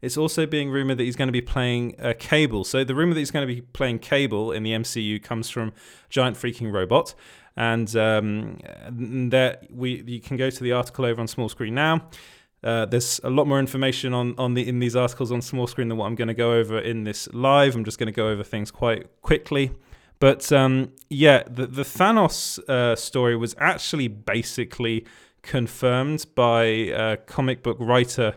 It's 0.02 0.18
also 0.18 0.44
being 0.44 0.70
rumored 0.70 0.98
that 0.98 1.04
he's 1.04 1.16
going 1.16 1.28
to 1.28 1.32
be 1.32 1.40
playing 1.40 1.98
uh, 1.98 2.12
Cable. 2.18 2.64
So 2.64 2.84
the 2.84 2.94
rumor 2.94 3.14
that 3.14 3.20
he's 3.20 3.30
going 3.30 3.48
to 3.48 3.54
be 3.54 3.62
playing 3.62 4.00
Cable 4.00 4.52
in 4.52 4.62
the 4.62 4.72
MCU 4.72 5.22
comes 5.22 5.48
from 5.48 5.72
Giant 6.10 6.36
Freaking 6.36 6.70
Robot, 6.70 7.14
and 7.56 7.94
um, 7.96 8.58
that 9.30 9.66
we 9.70 10.02
you 10.06 10.20
can 10.20 10.36
go 10.36 10.50
to 10.50 10.62
the 10.62 10.72
article 10.72 11.06
over 11.06 11.20
on 11.20 11.26
small 11.26 11.48
screen 11.48 11.74
now. 11.74 12.06
Uh, 12.62 12.86
there's 12.86 13.20
a 13.24 13.30
lot 13.30 13.46
more 13.46 13.58
information 13.58 14.12
on 14.12 14.34
on 14.36 14.52
the 14.52 14.68
in 14.68 14.78
these 14.78 14.94
articles 14.94 15.32
on 15.32 15.40
small 15.40 15.66
screen 15.66 15.88
than 15.88 15.96
what 15.96 16.06
I'm 16.06 16.16
going 16.16 16.28
to 16.28 16.34
go 16.34 16.52
over 16.52 16.78
in 16.78 17.04
this 17.04 17.26
live. 17.32 17.74
I'm 17.74 17.84
just 17.84 17.98
going 17.98 18.06
to 18.06 18.12
go 18.12 18.28
over 18.28 18.42
things 18.42 18.70
quite 18.70 19.22
quickly. 19.22 19.70
But 20.18 20.50
um, 20.52 20.92
yeah, 21.08 21.44
the 21.48 21.66
the 21.66 21.82
Thanos 21.82 22.58
uh, 22.68 22.96
story 22.96 23.36
was 23.36 23.54
actually 23.58 24.08
basically 24.08 25.06
confirmed 25.44 26.26
by 26.34 26.90
uh, 26.90 27.16
comic 27.26 27.62
book 27.62 27.76
writer 27.78 28.36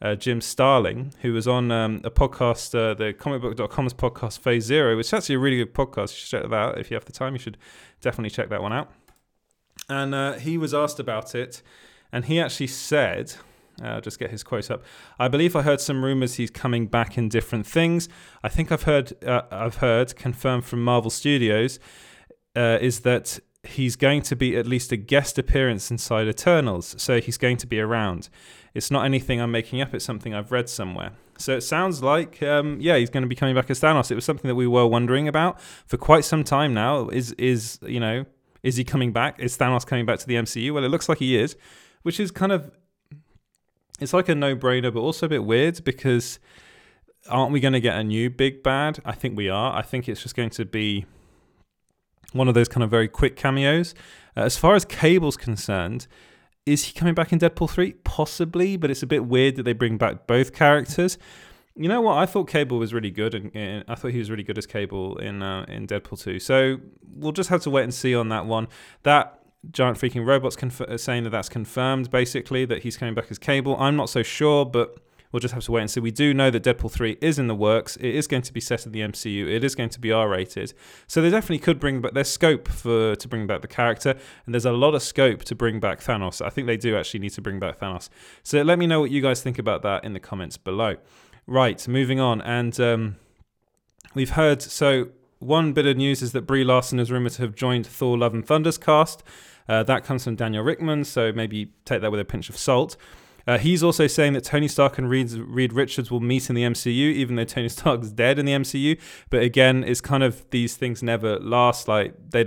uh, 0.00 0.14
Jim 0.14 0.40
Starlin, 0.40 1.12
who 1.22 1.32
was 1.32 1.46
on 1.46 1.70
um, 1.70 2.00
a 2.04 2.10
podcast, 2.10 2.74
uh, 2.74 2.94
the 2.94 3.12
comicbook.com's 3.12 3.94
podcast 3.94 4.38
Phase 4.38 4.64
Zero, 4.64 4.96
which 4.96 5.08
is 5.08 5.12
actually 5.12 5.36
a 5.36 5.38
really 5.38 5.56
good 5.56 5.74
podcast. 5.74 6.10
You 6.10 6.16
should 6.16 6.30
check 6.30 6.42
that 6.42 6.54
out. 6.54 6.78
If 6.78 6.90
you 6.90 6.94
have 6.94 7.04
the 7.04 7.12
time, 7.12 7.34
you 7.34 7.38
should 7.38 7.58
definitely 8.00 8.30
check 8.30 8.48
that 8.50 8.62
one 8.62 8.72
out. 8.72 8.90
And 9.88 10.14
uh, 10.14 10.34
he 10.34 10.56
was 10.56 10.72
asked 10.72 11.00
about 11.00 11.34
it, 11.34 11.62
and 12.12 12.26
he 12.26 12.40
actually 12.40 12.68
said, 12.68 13.34
uh, 13.82 13.86
I'll 13.86 14.00
just 14.00 14.18
get 14.18 14.30
his 14.30 14.42
quote 14.42 14.70
up. 14.70 14.84
I 15.18 15.28
believe 15.28 15.56
I 15.56 15.62
heard 15.62 15.80
some 15.80 16.04
rumors 16.04 16.34
he's 16.34 16.50
coming 16.50 16.86
back 16.86 17.18
in 17.18 17.28
different 17.28 17.66
things. 17.66 18.08
I 18.42 18.48
think 18.48 18.70
I've 18.70 18.84
heard, 18.84 19.12
uh, 19.24 19.42
I've 19.50 19.76
heard 19.76 20.14
confirmed 20.16 20.64
from 20.64 20.84
Marvel 20.84 21.10
Studios, 21.10 21.78
uh, 22.54 22.78
is 22.80 23.00
that 23.00 23.40
he's 23.66 23.96
going 23.96 24.22
to 24.22 24.36
be 24.36 24.56
at 24.56 24.66
least 24.66 24.92
a 24.92 24.96
guest 24.96 25.38
appearance 25.38 25.90
inside 25.90 26.28
Eternals, 26.28 26.94
so 26.98 27.20
he's 27.20 27.38
going 27.38 27.56
to 27.58 27.66
be 27.66 27.80
around. 27.80 28.28
It's 28.74 28.90
not 28.90 29.04
anything 29.04 29.40
I'm 29.40 29.50
making 29.50 29.80
up, 29.80 29.94
it's 29.94 30.04
something 30.04 30.34
I've 30.34 30.52
read 30.52 30.68
somewhere. 30.68 31.12
So 31.38 31.56
it 31.56 31.62
sounds 31.62 32.02
like, 32.02 32.42
um, 32.42 32.78
yeah, 32.80 32.96
he's 32.96 33.10
going 33.10 33.22
to 33.22 33.28
be 33.28 33.34
coming 33.34 33.54
back 33.54 33.70
as 33.70 33.80
Thanos. 33.80 34.10
It 34.10 34.14
was 34.14 34.24
something 34.24 34.48
that 34.48 34.54
we 34.54 34.66
were 34.66 34.86
wondering 34.86 35.26
about 35.26 35.60
for 35.60 35.96
quite 35.96 36.24
some 36.24 36.44
time 36.44 36.74
now. 36.74 37.08
Is, 37.08 37.32
is 37.32 37.78
you 37.82 38.00
know, 38.00 38.24
is 38.62 38.76
he 38.76 38.84
coming 38.84 39.12
back? 39.12 39.40
Is 39.40 39.58
Thanos 39.58 39.86
coming 39.86 40.06
back 40.06 40.18
to 40.20 40.26
the 40.26 40.34
MCU? 40.34 40.72
Well, 40.72 40.84
it 40.84 40.88
looks 40.88 41.08
like 41.08 41.18
he 41.18 41.36
is, 41.36 41.56
which 42.02 42.20
is 42.20 42.30
kind 42.30 42.52
of, 42.52 42.70
it's 44.00 44.12
like 44.12 44.28
a 44.28 44.34
no 44.34 44.56
brainer, 44.56 44.92
but 44.92 45.00
also 45.00 45.26
a 45.26 45.28
bit 45.28 45.44
weird 45.44 45.82
because 45.84 46.38
aren't 47.28 47.52
we 47.52 47.60
going 47.60 47.72
to 47.72 47.80
get 47.80 47.96
a 47.96 48.04
new 48.04 48.30
big 48.30 48.62
bad? 48.62 49.00
I 49.04 49.12
think 49.12 49.36
we 49.36 49.48
are. 49.48 49.76
I 49.76 49.82
think 49.82 50.08
it's 50.08 50.22
just 50.22 50.36
going 50.36 50.50
to 50.50 50.64
be 50.64 51.06
one 52.34 52.48
of 52.48 52.54
those 52.54 52.68
kind 52.68 52.84
of 52.84 52.90
very 52.90 53.08
quick 53.08 53.36
cameos. 53.36 53.94
Uh, 54.36 54.40
as 54.40 54.56
far 54.58 54.74
as 54.74 54.84
Cable's 54.84 55.36
concerned, 55.36 56.06
is 56.66 56.84
he 56.84 56.92
coming 56.92 57.14
back 57.14 57.32
in 57.32 57.38
Deadpool 57.38 57.70
3? 57.70 57.92
Possibly, 58.04 58.76
but 58.76 58.90
it's 58.90 59.02
a 59.02 59.06
bit 59.06 59.24
weird 59.24 59.56
that 59.56 59.62
they 59.62 59.72
bring 59.72 59.96
back 59.96 60.26
both 60.26 60.52
characters. 60.52 61.16
You 61.76 61.88
know 61.88 62.00
what? 62.00 62.18
I 62.18 62.26
thought 62.26 62.48
Cable 62.48 62.78
was 62.78 62.92
really 62.92 63.10
good, 63.10 63.34
and, 63.34 63.84
I 63.88 63.94
thought 63.94 64.12
he 64.12 64.18
was 64.18 64.30
really 64.30 64.42
good 64.42 64.58
as 64.58 64.66
Cable 64.66 65.16
in 65.18 65.42
uh, 65.42 65.64
in 65.68 65.86
Deadpool 65.86 66.22
2. 66.22 66.38
So 66.38 66.78
we'll 67.14 67.32
just 67.32 67.50
have 67.50 67.62
to 67.62 67.70
wait 67.70 67.84
and 67.84 67.94
see 67.94 68.14
on 68.14 68.28
that 68.28 68.46
one. 68.46 68.68
That 69.02 69.40
giant 69.70 69.98
freaking 69.98 70.26
robots 70.26 70.56
conf- 70.56 71.00
saying 71.00 71.24
that 71.24 71.30
that's 71.30 71.48
confirmed, 71.48 72.10
basically 72.10 72.64
that 72.66 72.82
he's 72.82 72.96
coming 72.96 73.14
back 73.14 73.26
as 73.30 73.38
Cable. 73.38 73.76
I'm 73.78 73.96
not 73.96 74.08
so 74.08 74.22
sure, 74.22 74.64
but 74.64 74.98
We'll 75.34 75.40
just 75.40 75.52
have 75.52 75.64
to 75.64 75.72
wait 75.72 75.80
and 75.80 75.90
see. 75.90 75.98
We 75.98 76.12
do 76.12 76.32
know 76.32 76.48
that 76.48 76.62
Deadpool 76.62 76.92
3 76.92 77.18
is 77.20 77.40
in 77.40 77.48
the 77.48 77.56
works. 77.56 77.96
It 77.96 78.14
is 78.14 78.28
going 78.28 78.42
to 78.42 78.52
be 78.52 78.60
set 78.60 78.86
in 78.86 78.92
the 78.92 79.00
MCU. 79.00 79.52
It 79.52 79.64
is 79.64 79.74
going 79.74 79.88
to 79.88 79.98
be 79.98 80.12
R 80.12 80.28
rated. 80.28 80.72
So 81.08 81.20
they 81.20 81.28
definitely 81.28 81.58
could 81.58 81.80
bring 81.80 82.00
back, 82.00 82.12
there's 82.12 82.28
scope 82.28 82.68
for 82.68 83.16
to 83.16 83.28
bring 83.28 83.48
back 83.48 83.60
the 83.60 83.66
character, 83.66 84.10
and 84.46 84.54
there's 84.54 84.64
a 84.64 84.70
lot 84.70 84.94
of 84.94 85.02
scope 85.02 85.42
to 85.42 85.56
bring 85.56 85.80
back 85.80 85.98
Thanos. 85.98 86.40
I 86.40 86.50
think 86.50 86.68
they 86.68 86.76
do 86.76 86.96
actually 86.96 87.18
need 87.18 87.30
to 87.30 87.42
bring 87.42 87.58
back 87.58 87.80
Thanos. 87.80 88.10
So 88.44 88.62
let 88.62 88.78
me 88.78 88.86
know 88.86 89.00
what 89.00 89.10
you 89.10 89.20
guys 89.20 89.42
think 89.42 89.58
about 89.58 89.82
that 89.82 90.04
in 90.04 90.12
the 90.12 90.20
comments 90.20 90.56
below. 90.56 90.98
Right, 91.48 91.88
moving 91.88 92.20
on. 92.20 92.40
And 92.42 92.78
um, 92.78 93.16
we've 94.14 94.30
heard, 94.30 94.62
so 94.62 95.08
one 95.40 95.72
bit 95.72 95.84
of 95.84 95.96
news 95.96 96.22
is 96.22 96.30
that 96.30 96.42
Brie 96.42 96.62
Larson 96.62 97.00
is 97.00 97.10
rumored 97.10 97.32
to 97.32 97.42
have 97.42 97.56
joined 97.56 97.88
Thor 97.88 98.16
Love 98.16 98.34
and 98.34 98.46
Thunder's 98.46 98.78
cast. 98.78 99.24
Uh, 99.68 99.82
that 99.82 100.04
comes 100.04 100.22
from 100.22 100.36
Daniel 100.36 100.64
Richtman, 100.64 101.04
so 101.04 101.32
maybe 101.32 101.72
take 101.84 102.02
that 102.02 102.12
with 102.12 102.20
a 102.20 102.24
pinch 102.24 102.48
of 102.48 102.56
salt. 102.56 102.96
Uh, 103.46 103.58
he's 103.58 103.82
also 103.82 104.06
saying 104.06 104.32
that 104.32 104.44
Tony 104.44 104.68
Stark 104.68 104.98
and 104.98 105.08
Reed, 105.08 105.32
Reed 105.32 105.72
Richards 105.72 106.10
will 106.10 106.20
meet 106.20 106.48
in 106.48 106.54
the 106.54 106.62
MCU, 106.62 106.92
even 106.92 107.36
though 107.36 107.44
Tony 107.44 107.68
Stark's 107.68 108.10
dead 108.10 108.38
in 108.38 108.46
the 108.46 108.52
MCU. 108.52 108.98
But 109.30 109.42
again, 109.42 109.84
it's 109.84 110.00
kind 110.00 110.22
of 110.22 110.48
these 110.50 110.76
things 110.76 111.02
never 111.02 111.38
last. 111.38 111.88
Like 111.88 112.14
they 112.30 112.46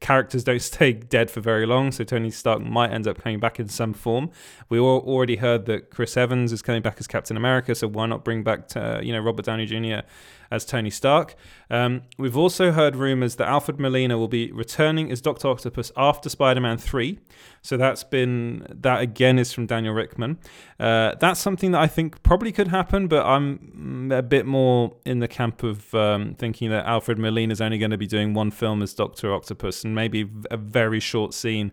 characters 0.00 0.44
don't 0.44 0.62
stay 0.62 0.92
dead 0.92 1.30
for 1.30 1.40
very 1.40 1.66
long, 1.66 1.92
so 1.92 2.04
Tony 2.04 2.30
Stark 2.30 2.60
might 2.62 2.90
end 2.90 3.06
up 3.06 3.18
coming 3.18 3.38
back 3.38 3.60
in 3.60 3.68
some 3.68 3.92
form. 3.92 4.30
We 4.68 4.78
all 4.78 5.00
already 5.00 5.36
heard 5.36 5.66
that 5.66 5.90
Chris 5.90 6.16
Evans 6.16 6.52
is 6.52 6.62
coming 6.62 6.82
back 6.82 6.96
as 6.98 7.06
Captain 7.06 7.36
America, 7.36 7.74
so 7.74 7.88
why 7.88 8.06
not 8.06 8.24
bring 8.24 8.42
back 8.42 8.68
to, 8.68 8.98
uh, 8.98 9.00
you 9.00 9.12
know 9.12 9.20
Robert 9.20 9.44
Downey 9.44 9.66
Jr. 9.66 10.06
as 10.50 10.64
Tony 10.64 10.90
Stark? 10.90 11.34
Um, 11.70 12.02
we've 12.18 12.36
also 12.36 12.72
heard 12.72 12.96
rumors 12.96 13.36
that 13.36 13.48
Alfred 13.48 13.78
Molina 13.78 14.18
will 14.18 14.28
be 14.28 14.50
returning 14.52 15.10
as 15.12 15.20
Doctor 15.20 15.48
Octopus 15.48 15.92
after 15.96 16.28
Spider-Man 16.28 16.78
Three. 16.78 17.18
So 17.62 17.76
that's 17.76 18.04
been 18.04 18.66
that 18.70 19.00
again 19.00 19.38
is 19.38 19.52
from 19.52 19.66
Daniel 19.66 19.94
Richtman. 19.94 20.38
Uh, 20.78 21.14
that's 21.20 21.40
something 21.40 21.72
that 21.72 21.80
I 21.80 21.86
think 21.86 22.22
probably 22.22 22.52
could 22.52 22.68
happen, 22.68 23.06
but 23.06 23.24
I'm 23.24 24.10
a 24.12 24.22
bit 24.22 24.46
more 24.46 24.96
in 25.04 25.20
the 25.20 25.28
camp 25.28 25.62
of 25.62 25.94
um, 25.94 26.34
thinking 26.34 26.70
that 26.70 26.86
Alfred 26.86 27.18
Molina 27.18 27.52
is 27.52 27.60
only 27.60 27.78
going 27.78 27.90
to 27.90 27.98
be 27.98 28.06
doing 28.06 28.34
one 28.34 28.50
film 28.50 28.82
as 28.82 28.94
Doctor 28.94 29.32
Octopus 29.32 29.84
and 29.84 29.94
maybe 29.94 30.28
a 30.50 30.56
very 30.56 31.00
short 31.00 31.34
scene 31.34 31.72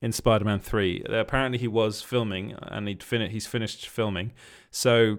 in 0.00 0.10
Spider-Man 0.10 0.58
Three. 0.58 1.02
Apparently, 1.08 1.58
he 1.58 1.68
was 1.68 2.02
filming 2.02 2.54
and 2.60 2.88
he'd 2.88 3.02
fin- 3.02 3.30
he's 3.30 3.46
finished 3.46 3.88
filming. 3.88 4.32
So 4.70 5.18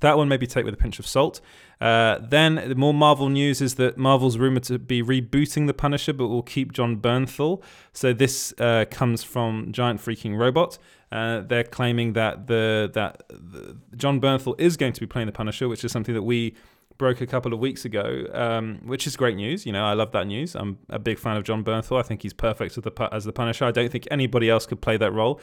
that 0.00 0.18
one 0.18 0.28
maybe 0.28 0.46
take 0.46 0.64
with 0.64 0.74
a 0.74 0.76
pinch 0.78 0.98
of 0.98 1.06
salt. 1.06 1.40
Uh, 1.80 2.18
then 2.20 2.62
the 2.68 2.74
more 2.74 2.94
Marvel 2.94 3.28
news 3.28 3.60
is 3.60 3.74
that 3.76 3.96
Marvel's 3.96 4.38
rumored 4.38 4.62
to 4.64 4.78
be 4.78 5.02
rebooting 5.02 5.66
the 5.66 5.74
Punisher, 5.74 6.12
but 6.12 6.28
will 6.28 6.42
keep 6.42 6.72
Jon 6.72 6.96
Bernthal. 6.96 7.62
So 7.92 8.12
this 8.12 8.54
uh, 8.58 8.84
comes 8.90 9.22
from 9.22 9.72
Giant 9.72 10.00
Freaking 10.00 10.38
Robot. 10.38 10.78
Uh, 11.12 11.40
they're 11.40 11.64
claiming 11.64 12.14
that 12.14 12.46
the 12.46 12.90
that 12.94 13.22
the, 13.28 13.76
Jon 13.96 14.20
Bernthal 14.20 14.58
is 14.58 14.76
going 14.76 14.92
to 14.92 15.00
be 15.00 15.06
playing 15.06 15.26
the 15.26 15.32
Punisher, 15.32 15.68
which 15.68 15.84
is 15.84 15.92
something 15.92 16.14
that 16.14 16.22
we 16.22 16.54
broke 16.98 17.20
a 17.20 17.26
couple 17.26 17.52
of 17.52 17.58
weeks 17.58 17.84
ago, 17.84 18.26
um, 18.32 18.80
which 18.84 19.06
is 19.06 19.16
great 19.16 19.36
news. 19.36 19.66
You 19.66 19.72
know, 19.72 19.84
I 19.84 19.94
love 19.94 20.12
that 20.12 20.26
news. 20.26 20.54
I'm 20.54 20.78
a 20.88 20.98
big 20.98 21.18
fan 21.18 21.36
of 21.36 21.44
Jon 21.44 21.64
Bernthal. 21.64 21.98
I 21.98 22.02
think 22.02 22.22
he's 22.22 22.32
perfect 22.32 22.76
as 22.78 22.84
the, 22.84 23.08
as 23.12 23.24
the 23.24 23.32
Punisher. 23.32 23.64
I 23.64 23.72
don't 23.72 23.90
think 23.90 24.06
anybody 24.10 24.48
else 24.48 24.66
could 24.66 24.80
play 24.80 24.96
that 24.96 25.12
role. 25.12 25.40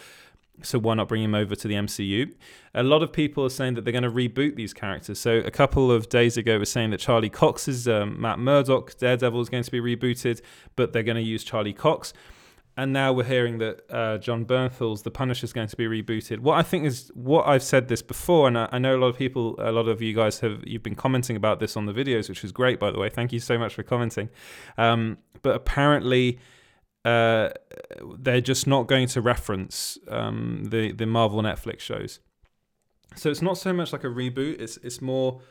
So 0.64 0.80
why 0.80 0.96
not 0.96 1.08
bring 1.08 1.24
him 1.24 1.36
over 1.36 1.56
to 1.56 1.68
the 1.68 1.76
MCU? 1.76 2.34
A 2.74 2.84
lot 2.84 3.04
of 3.04 3.12
people 3.12 3.46
are 3.46 3.50
saying 3.50 3.76
that 3.76 3.86
they're 3.86 3.92
going 3.92 4.04
to 4.04 4.12
reboot 4.12 4.56
these 4.56 4.74
characters. 4.74 5.20
So 5.20 5.40
a 5.40 5.52
couple 5.52 5.92
of 5.92 6.10
days 6.10 6.38
ago, 6.38 6.60
was 6.60 6.72
saying 6.72 6.92
that 6.92 7.00
Charlie 7.00 7.30
Cox's 7.30 7.88
um, 7.88 8.20
Matt 8.20 8.40
Murdock 8.40 8.98
Daredevil 8.98 9.42
is 9.42 9.50
going 9.50 9.64
to 9.64 9.72
be 9.72 9.80
rebooted, 9.80 10.42
but 10.76 10.94
they're 10.94 11.04
going 11.04 11.16
to 11.16 11.22
use 11.22 11.44
Charlie 11.44 11.74
Cox. 11.74 12.14
And 12.78 12.94
now 12.94 13.12
we're 13.12 13.26
hearing 13.26 13.58
that 13.58 13.82
uh, 13.90 14.18
Jon 14.18 14.46
Bernthal's 14.46 15.02
The 15.02 15.12
Punisher 15.12 15.44
is 15.44 15.52
going 15.52 15.68
to 15.68 15.76
be 15.76 15.86
rebooted. 15.86 16.40
What 16.40 16.58
I 16.58 16.64
think 16.64 16.86
is 16.86 17.12
what 17.14 17.46
I've 17.46 17.64
said 17.64 17.90
this 17.90 18.02
before, 18.02 18.48
and 18.48 18.58
I, 18.58 18.70
I 18.72 18.80
know 18.80 18.96
a 18.96 19.00
lot 19.00 19.08
of 19.08 19.18
people, 19.18 19.56
a 19.60 19.72
lot 19.72 19.90
of 19.90 20.02
you 20.02 20.14
guys 20.14 20.40
have 20.40 20.64
you've 20.66 20.84
been 20.84 20.96
commenting 20.96 21.36
about 21.36 21.60
this 21.60 21.76
on 21.76 21.86
the 21.86 21.94
videos, 21.94 22.30
which 22.30 22.44
is 22.46 22.54
great, 22.54 22.80
by 22.80 22.90
the 22.90 22.98
way. 22.98 23.10
Thank 23.10 23.34
you 23.34 23.40
so 23.40 23.58
much 23.58 23.74
for 23.74 23.84
commenting. 23.84 24.30
Um, 24.78 25.18
but 25.42 25.56
apparently 25.56 26.40
uh, 27.04 27.50
they're 28.20 28.42
just 28.42 28.68
not 28.68 28.88
going 28.88 29.08
to 29.08 29.22
reference 29.22 29.98
um, 30.08 30.66
the 30.66 30.92
the 30.92 31.06
Marvel 31.06 31.42
Netflix 31.42 31.80
shows. 31.80 32.20
So 33.16 33.30
it's 33.30 33.42
not 33.42 33.58
so 33.58 33.74
much 33.74 33.92
like 33.92 34.04
a 34.04 34.08
reboot. 34.08 34.62
It's 34.62 34.78
it's 34.78 35.02
more. 35.02 35.42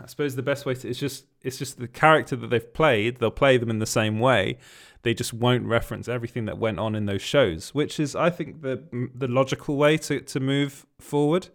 I 0.00 0.06
suppose 0.06 0.36
the 0.36 0.42
best 0.42 0.66
way 0.66 0.74
to 0.74 0.88
it's 0.88 0.98
just 0.98 1.24
it's 1.42 1.56
just 1.56 1.78
the 1.78 1.88
character 1.88 2.36
that 2.36 2.48
they've 2.50 2.72
played. 2.72 3.18
They'll 3.18 3.30
play 3.30 3.56
them 3.56 3.70
in 3.70 3.78
the 3.78 3.86
same 3.86 4.18
way. 4.18 4.58
They 5.02 5.14
just 5.14 5.32
won't 5.32 5.64
reference 5.64 6.08
everything 6.08 6.44
that 6.46 6.58
went 6.58 6.78
on 6.78 6.94
in 6.94 7.06
those 7.06 7.22
shows, 7.22 7.74
which 7.74 7.98
is 7.98 8.14
I 8.14 8.30
think 8.30 8.62
the 8.62 8.84
the 9.14 9.28
logical 9.28 9.76
way 9.76 9.96
to 9.98 10.20
to 10.20 10.40
move 10.40 10.86
forward. 11.00 11.48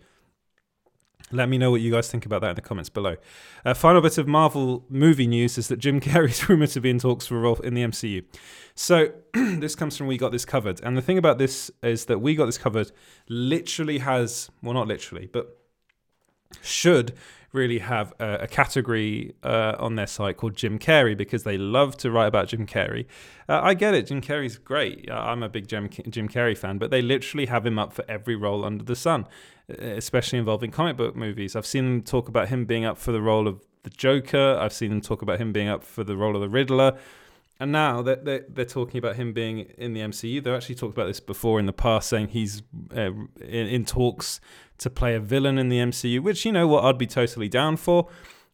Let 1.32 1.48
me 1.48 1.58
know 1.58 1.70
what 1.72 1.82
you 1.82 1.92
guys 1.92 2.10
think 2.10 2.26
about 2.26 2.42
that 2.42 2.50
in 2.50 2.56
the 2.56 2.62
comments 2.62 2.90
below. 2.90 3.18
Uh, 3.64 3.74
final 3.74 4.02
bit 4.02 4.18
of 4.18 4.28
Marvel 4.28 4.84
movie 4.90 5.28
news 5.28 5.58
is 5.58 5.68
that 5.68 5.78
Jim 5.78 6.00
Carrey 6.00 6.30
is 6.30 6.50
rumored 6.50 6.70
to 6.70 6.82
be 6.82 6.90
in 6.90 7.00
talks 7.00 7.28
for 7.28 7.38
a 7.38 7.40
role 7.40 7.56
in 7.58 7.76
the 7.76 7.84
MCU. 7.84 8.24
So 8.74 9.12
this 9.34 9.76
comes 9.76 9.96
from 9.96 10.08
We 10.08 10.18
Got 10.18 10.32
This 10.32 10.46
Covered. 10.46 10.82
And 10.82 10.98
the 10.98 11.02
thing 11.02 11.18
about 11.18 11.38
this 11.38 11.70
is 11.84 12.06
that 12.06 12.20
We 12.20 12.36
Got 12.36 12.46
This 12.48 12.58
Covered 12.58 12.92
literally 13.28 14.00
has, 14.00 14.50
well, 14.64 14.74
not 14.74 14.88
literally, 14.88 15.30
but 15.32 15.59
should 16.62 17.14
really 17.52 17.80
have 17.80 18.14
a, 18.20 18.40
a 18.42 18.48
category 18.48 19.34
uh, 19.44 19.76
on 19.80 19.96
their 19.96 20.08
site 20.08 20.38
called 20.38 20.56
Jim 20.56 20.78
Carrey 20.78 21.18
because 21.18 21.44
they 21.44 21.58
love 21.58 21.98
to 21.98 22.12
write 22.12 22.28
about 22.28 22.50
Jim 22.50 22.66
Carrey. 22.68 23.06
Uh, 23.48 23.60
I 23.64 23.74
get 23.74 23.94
it, 23.94 24.08
Jim 24.08 24.22
Carrey's 24.22 24.58
great. 24.58 25.10
I'm 25.12 25.42
a 25.42 25.50
big 25.50 25.68
Jim, 25.68 25.90
Jim 25.90 26.30
Carrey 26.30 26.58
fan, 26.58 26.78
but 26.78 26.92
they 26.92 27.02
literally 27.02 27.48
have 27.48 27.66
him 27.66 27.80
up 27.80 27.94
for 27.94 28.06
every 28.08 28.36
role 28.36 28.64
under 28.64 28.84
the 28.84 28.96
sun, 28.96 29.26
especially 29.68 30.38
involving 30.40 30.72
comic 30.72 30.98
book 30.98 31.16
movies. 31.16 31.56
I've 31.56 31.66
seen 31.66 31.86
them 31.86 32.02
talk 32.04 32.30
about 32.30 32.50
him 32.50 32.66
being 32.66 32.86
up 32.86 32.98
for 32.98 33.12
the 33.12 33.22
role 33.22 33.48
of 33.48 33.66
the 33.84 33.90
Joker. 33.90 34.58
I've 34.60 34.74
seen 34.74 34.90
them 34.90 35.02
talk 35.02 35.22
about 35.22 35.40
him 35.40 35.52
being 35.52 35.70
up 35.70 35.84
for 35.84 36.04
the 36.04 36.16
role 36.16 36.36
of 36.36 36.42
the 36.42 36.50
Riddler. 36.50 36.98
And 37.60 37.74
now 37.74 38.02
they're, 38.02 38.16
they're, 38.16 38.46
they're, 38.48 38.66
talking 38.66 38.98
about 39.00 39.18
him 39.18 39.34
being 39.34 39.60
in 39.78 39.94
the 39.94 40.00
MCU. 40.00 40.42
They've 40.42 40.54
actually 40.54 40.76
talked 40.76 40.94
about 40.94 41.08
this 41.08 41.20
before 41.20 41.60
in 41.60 41.66
the 41.66 41.74
past, 41.74 42.08
saying 42.08 42.30
he's 42.30 42.62
uh, 42.96 43.12
in, 43.42 43.68
in, 43.68 43.86
talks 43.86 44.40
to 44.78 44.90
play 44.90 45.14
a 45.14 45.20
villain 45.20 45.58
in 45.58 45.68
the 45.68 45.80
MCU, 45.80 46.22
which, 46.22 46.46
you 46.46 46.54
know 46.54 46.68
what, 46.68 46.86
I'd 46.86 46.98
be 46.98 47.08
totally 47.08 47.50
down 47.50 47.76
for. 47.76 48.08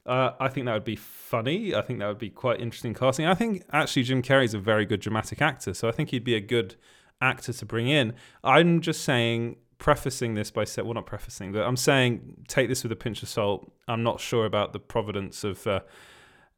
Uh, 0.08 0.32
I 0.40 0.48
think 0.48 0.66
that 0.66 0.74
would 0.74 0.86
be 0.86 0.96
funny. 0.96 1.76
I 1.76 1.82
think 1.82 2.00
that 2.00 2.08
would 2.08 2.18
be 2.18 2.32
quite 2.32 2.60
interesting 2.60 2.96
casting. 2.96 3.28
I 3.28 3.36
think 3.36 3.64
actually 3.72 4.04
Jim 4.04 4.24
Carrey's 4.24 4.56
a 4.56 4.60
very 4.60 4.86
good 4.86 5.02
dramatic 5.02 5.40
actor, 5.40 5.76
so 5.76 5.88
I 5.88 5.92
think 5.92 6.10
he'd 6.10 6.24
be 6.24 6.36
a 6.36 6.42
good 6.42 6.76
actor 7.22 7.54
to 7.54 7.66
bring 7.66 7.88
in. 7.88 8.14
I'm 8.44 8.82
just 8.82 9.04
saying, 9.04 9.58
prefacing 9.78 10.34
this 10.34 10.50
by 10.50 10.64
saying, 10.64 10.88
well, 10.88 10.96
not 10.96 11.06
prefacing, 11.06 11.52
but 11.52 11.62
I'm 11.62 11.78
saying 11.78 12.46
take 12.48 12.70
this 12.70 12.82
with 12.82 12.92
a 12.92 12.96
pinch 12.96 13.22
of 13.22 13.30
salt. 13.30 13.72
I'm 13.88 14.02
not 14.02 14.20
sure 14.20 14.48
about 14.48 14.74
the 14.74 14.80
providence 14.80 15.44
of. 15.44 15.68
Uh, 15.68 15.82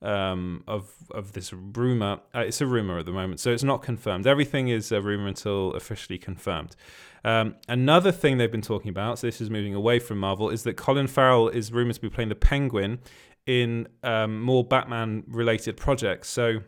um, 0.01 0.63
of 0.67 0.91
of 1.11 1.33
this 1.33 1.51
rumor. 1.53 2.19
Uh, 2.35 2.39
it's 2.41 2.61
a 2.61 2.65
rumor 2.65 2.99
at 2.99 3.05
the 3.05 3.11
moment, 3.11 3.39
so 3.39 3.51
it's 3.51 3.63
not 3.63 3.81
confirmed. 3.81 4.27
Everything 4.27 4.67
is 4.67 4.91
a 4.91 5.01
rumor 5.01 5.27
until 5.27 5.73
officially 5.73 6.17
confirmed. 6.17 6.75
Um, 7.23 7.55
another 7.67 8.11
thing 8.11 8.37
they've 8.37 8.51
been 8.51 8.61
talking 8.61 8.89
about, 8.89 9.19
so 9.19 9.27
this 9.27 9.41
is 9.41 9.49
moving 9.49 9.73
away 9.73 9.99
from 9.99 10.19
Marvel, 10.19 10.49
is 10.49 10.63
that 10.63 10.77
Colin 10.77 11.07
Farrell 11.07 11.49
is 11.49 11.71
rumored 11.71 11.95
to 11.95 12.01
be 12.01 12.09
playing 12.09 12.29
the 12.29 12.35
Penguin 12.35 12.99
in 13.45 13.87
um, 14.03 14.41
more 14.41 14.63
Batman-related 14.63 15.77
projects. 15.77 16.29
So 16.29 16.59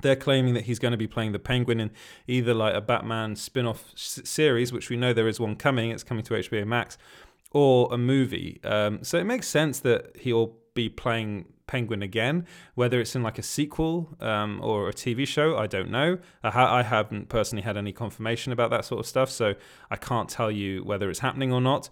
they're 0.00 0.16
claiming 0.16 0.54
that 0.54 0.64
he's 0.64 0.78
going 0.78 0.92
to 0.92 0.98
be 0.98 1.06
playing 1.06 1.32
the 1.32 1.38
Penguin 1.38 1.80
in 1.80 1.90
either 2.26 2.54
like 2.54 2.74
a 2.74 2.80
Batman 2.80 3.36
spin-off 3.36 3.90
s- 3.94 4.20
series, 4.24 4.72
which 4.72 4.90
we 4.90 4.96
know 4.96 5.12
there 5.12 5.28
is 5.28 5.40
one 5.40 5.56
coming. 5.56 5.90
It's 5.90 6.02
coming 6.02 6.24
to 6.24 6.34
HBO 6.34 6.66
Max, 6.66 6.96
or 7.50 7.92
a 7.92 7.98
movie. 7.98 8.60
Um, 8.64 9.02
so 9.02 9.18
it 9.18 9.24
makes 9.24 9.48
sense 9.48 9.80
that 9.80 10.16
he'll 10.18 10.54
be 10.74 10.88
playing 10.88 11.51
Penguin 11.66 12.02
again. 12.02 12.46
Whether 12.74 13.00
it's 13.00 13.14
in 13.14 13.22
like 13.22 13.38
a 13.38 13.42
sequel 13.42 14.16
um, 14.20 14.60
or 14.62 14.88
a 14.88 14.92
TV 14.92 15.26
show, 15.26 15.56
I 15.56 15.66
don't 15.66 15.90
know. 15.90 16.18
I, 16.42 16.50
ha- 16.50 16.74
I, 16.74 16.82
haven't 16.82 17.28
personally 17.28 17.62
had 17.62 17.76
any 17.76 17.92
confirmation 17.92 18.52
about 18.52 18.70
that 18.70 18.84
sort 18.84 19.00
of 19.00 19.06
stuff, 19.06 19.30
so 19.30 19.54
I 19.90 19.96
can't 19.96 20.28
tell 20.28 20.50
you 20.50 20.84
whether 20.84 21.10
it's 21.10 21.20
happening 21.20 21.52
or 21.52 21.60
not. 21.60 21.88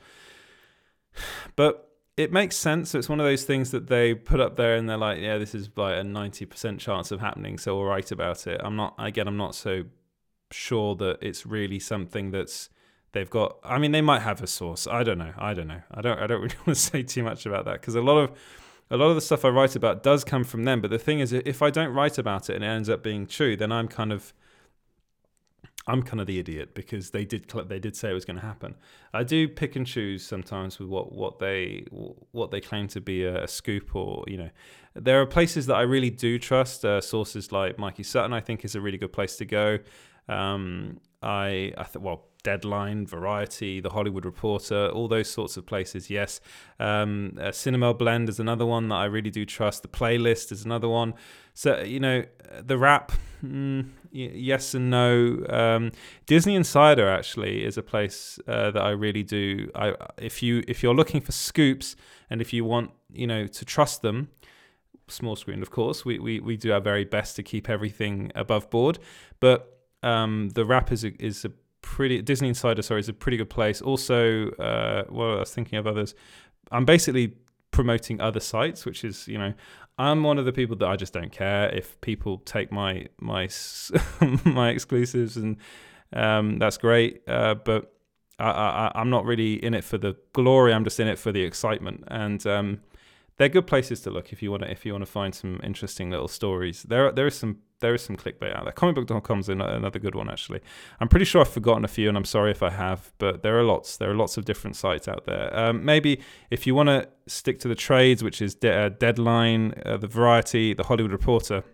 But 1.56 1.88
it 2.16 2.32
makes 2.32 2.56
sense. 2.56 2.94
It's 2.94 3.08
one 3.08 3.20
of 3.20 3.26
those 3.26 3.44
things 3.44 3.70
that 3.70 3.88
they 3.88 4.14
put 4.14 4.40
up 4.40 4.56
there 4.56 4.76
and 4.76 4.88
they're 4.88 4.96
like, 4.96 5.20
yeah, 5.20 5.38
this 5.38 5.54
is 5.54 5.70
like 5.76 5.94
a 5.94 6.02
90% 6.02 6.78
chance 6.78 7.10
of 7.10 7.20
happening, 7.20 7.58
so 7.58 7.76
we'll 7.76 7.86
write 7.86 8.12
about 8.12 8.46
it. 8.46 8.60
I'm 8.62 8.76
not, 8.76 8.94
again, 8.98 9.26
I'm 9.26 9.36
not 9.36 9.54
so 9.54 9.84
sure 10.52 10.94
that 10.96 11.18
it's 11.22 11.46
really 11.46 11.78
something 11.78 12.30
that's 12.30 12.70
they've 13.12 13.30
got 13.30 13.58
i 13.64 13.78
mean 13.78 13.92
they 13.92 14.00
might 14.00 14.20
have 14.20 14.42
a 14.42 14.46
source 14.46 14.86
i 14.86 15.02
don't 15.02 15.18
know 15.18 15.32
i 15.38 15.54
don't 15.54 15.68
know 15.68 15.80
i 15.92 16.00
don't 16.00 16.18
i 16.18 16.26
don't 16.26 16.40
really 16.42 16.56
want 16.66 16.76
to 16.76 16.82
say 16.82 17.02
too 17.02 17.22
much 17.22 17.46
about 17.46 17.64
that 17.64 17.80
because 17.80 17.94
a 17.94 18.00
lot 18.00 18.18
of 18.18 18.32
a 18.90 18.96
lot 18.96 19.08
of 19.08 19.14
the 19.14 19.20
stuff 19.20 19.44
I 19.44 19.48
write 19.48 19.76
about 19.76 20.02
does 20.02 20.24
come 20.24 20.44
from 20.44 20.64
them. 20.64 20.80
But 20.80 20.90
the 20.90 20.98
thing 20.98 21.20
is, 21.20 21.32
if 21.32 21.62
I 21.62 21.70
don't 21.70 21.94
write 21.94 22.18
about 22.18 22.50
it 22.50 22.56
and 22.56 22.64
it 22.64 22.68
ends 22.68 22.88
up 22.88 23.02
being 23.02 23.26
true, 23.26 23.56
then 23.56 23.70
I'm 23.70 23.88
kind 23.88 24.12
of 24.12 24.32
I'm 25.86 26.02
kind 26.02 26.20
of 26.20 26.26
the 26.26 26.38
idiot 26.38 26.74
because 26.74 27.10
they 27.10 27.24
did 27.24 27.48
they 27.68 27.78
did 27.78 27.96
say 27.96 28.10
it 28.10 28.14
was 28.14 28.24
going 28.24 28.38
to 28.38 28.44
happen. 28.44 28.74
I 29.14 29.22
do 29.24 29.48
pick 29.48 29.76
and 29.76 29.86
choose 29.86 30.26
sometimes 30.26 30.78
with 30.78 30.88
what 30.88 31.12
what 31.12 31.38
they 31.38 31.86
what 32.32 32.50
they 32.50 32.60
claim 32.60 32.88
to 32.88 33.00
be 33.00 33.24
a, 33.24 33.46
scoop 33.48 33.94
or 33.94 34.24
you 34.26 34.36
know. 34.36 34.50
There 34.94 35.20
are 35.20 35.26
places 35.26 35.66
that 35.66 35.76
I 35.76 35.82
really 35.82 36.10
do 36.10 36.38
trust. 36.38 36.84
Uh, 36.84 37.00
sources 37.00 37.52
like 37.52 37.78
Mikey 37.78 38.02
Sutton, 38.02 38.32
I 38.32 38.40
think, 38.40 38.64
is 38.64 38.74
a 38.74 38.80
really 38.80 38.98
good 38.98 39.12
place 39.12 39.36
to 39.36 39.44
go. 39.44 39.78
Um, 40.28 40.98
I 41.22 41.72
I 41.78 41.84
thought 41.84 42.02
well 42.02 42.29
Deadline, 42.42 43.06
Variety, 43.06 43.80
The 43.80 43.90
Hollywood 43.90 44.24
Reporter, 44.24 44.88
all 44.88 45.08
those 45.08 45.28
sorts 45.28 45.56
of 45.56 45.66
places. 45.66 46.10
Yes, 46.10 46.40
um, 46.78 47.36
uh, 47.40 47.52
Cinema 47.52 47.94
Blend 47.94 48.28
is 48.28 48.40
another 48.40 48.66
one 48.66 48.88
that 48.88 48.96
I 48.96 49.04
really 49.04 49.30
do 49.30 49.44
trust. 49.44 49.82
The 49.82 49.88
Playlist 49.88 50.52
is 50.52 50.64
another 50.64 50.88
one. 50.88 51.14
So 51.54 51.80
you 51.80 52.00
know, 52.00 52.24
the 52.62 52.78
Wrap, 52.78 53.12
mm, 53.44 53.84
y- 54.12 54.32
yes 54.34 54.74
and 54.74 54.90
no. 54.90 55.44
Um, 55.48 55.92
Disney 56.26 56.54
Insider 56.54 57.08
actually 57.08 57.64
is 57.64 57.76
a 57.76 57.82
place 57.82 58.38
uh, 58.46 58.70
that 58.70 58.82
I 58.82 58.90
really 58.90 59.22
do. 59.22 59.70
I 59.74 59.94
if 60.16 60.42
you 60.42 60.62
if 60.66 60.82
you're 60.82 60.94
looking 60.94 61.20
for 61.20 61.32
scoops 61.32 61.96
and 62.30 62.40
if 62.40 62.52
you 62.52 62.64
want 62.64 62.90
you 63.12 63.26
know 63.26 63.46
to 63.46 63.64
trust 63.64 64.02
them 64.02 64.30
small 65.08 65.34
screen 65.34 65.60
of 65.60 65.70
course 65.70 66.04
we, 66.04 66.20
we 66.20 66.38
we 66.38 66.56
do 66.56 66.72
our 66.72 66.80
very 66.80 67.04
best 67.04 67.34
to 67.34 67.42
keep 67.42 67.68
everything 67.68 68.30
above 68.36 68.70
board 68.70 68.96
but 69.40 69.80
um, 70.02 70.50
the 70.50 70.64
wrap 70.64 70.92
is 70.92 71.04
a, 71.04 71.12
is 71.22 71.44
a 71.44 71.52
pretty 71.82 72.22
Disney 72.22 72.48
Insider. 72.48 72.82
Sorry, 72.82 73.00
is 73.00 73.08
a 73.08 73.12
pretty 73.12 73.36
good 73.36 73.50
place. 73.50 73.80
Also, 73.80 74.50
uh, 74.52 75.04
well, 75.08 75.36
I 75.36 75.40
was 75.40 75.52
thinking 75.54 75.78
of 75.78 75.86
others. 75.86 76.14
I'm 76.70 76.84
basically 76.84 77.34
promoting 77.70 78.20
other 78.20 78.40
sites, 78.40 78.84
which 78.84 79.04
is 79.04 79.26
you 79.28 79.38
know 79.38 79.54
I'm 79.98 80.22
one 80.22 80.38
of 80.38 80.44
the 80.44 80.52
people 80.52 80.76
that 80.76 80.88
I 80.88 80.96
just 80.96 81.12
don't 81.12 81.32
care 81.32 81.68
if 81.74 82.00
people 82.00 82.38
take 82.38 82.72
my 82.72 83.06
my 83.20 83.48
my 84.44 84.70
exclusives 84.70 85.36
and 85.36 85.56
um, 86.12 86.58
that's 86.58 86.78
great. 86.78 87.22
Uh, 87.28 87.54
but 87.54 87.92
I, 88.38 88.50
I, 88.50 88.92
I'm 88.94 89.10
not 89.10 89.24
really 89.24 89.62
in 89.62 89.74
it 89.74 89.84
for 89.84 89.98
the 89.98 90.16
glory. 90.32 90.72
I'm 90.72 90.84
just 90.84 90.98
in 90.98 91.08
it 91.08 91.18
for 91.18 91.32
the 91.32 91.42
excitement. 91.42 92.04
And 92.08 92.44
um, 92.46 92.80
they're 93.40 93.48
good 93.48 93.66
places 93.66 94.02
to 94.02 94.10
look 94.10 94.34
if 94.34 94.42
you 94.42 94.50
want 94.50 94.64
to 94.64 94.70
if 94.70 94.84
you 94.84 94.92
want 94.92 95.00
to 95.00 95.10
find 95.10 95.34
some 95.34 95.58
interesting 95.64 96.10
little 96.10 96.28
stories. 96.28 96.82
There 96.82 97.10
there 97.10 97.26
is 97.26 97.34
some 97.34 97.60
there 97.80 97.94
is 97.94 98.02
some 98.02 98.14
clickbait 98.14 98.54
out 98.54 98.64
there. 98.64 98.72
Comicbook.com 98.74 99.40
is 99.40 99.48
another 99.48 99.98
good 99.98 100.14
one 100.14 100.28
actually. 100.28 100.60
I'm 101.00 101.08
pretty 101.08 101.24
sure 101.24 101.40
I've 101.40 101.48
forgotten 101.48 101.82
a 101.82 101.88
few, 101.88 102.10
and 102.10 102.18
I'm 102.18 102.26
sorry 102.26 102.50
if 102.50 102.62
I 102.62 102.68
have, 102.68 103.14
but 103.16 103.42
there 103.42 103.58
are 103.58 103.62
lots. 103.62 103.96
There 103.96 104.10
are 104.10 104.14
lots 104.14 104.36
of 104.36 104.44
different 104.44 104.76
sites 104.76 105.08
out 105.08 105.24
there. 105.24 105.58
Um, 105.58 105.82
maybe 105.86 106.20
if 106.50 106.66
you 106.66 106.74
want 106.74 106.90
to 106.90 107.08
stick 107.28 107.58
to 107.60 107.68
the 107.68 107.74
trades, 107.74 108.22
which 108.22 108.42
is 108.42 108.54
de- 108.54 108.78
uh, 108.78 108.90
Deadline, 108.90 109.72
uh, 109.86 109.96
the 109.96 110.06
Variety, 110.06 110.74
the 110.74 110.84
Hollywood 110.84 111.12
Reporter. 111.12 111.64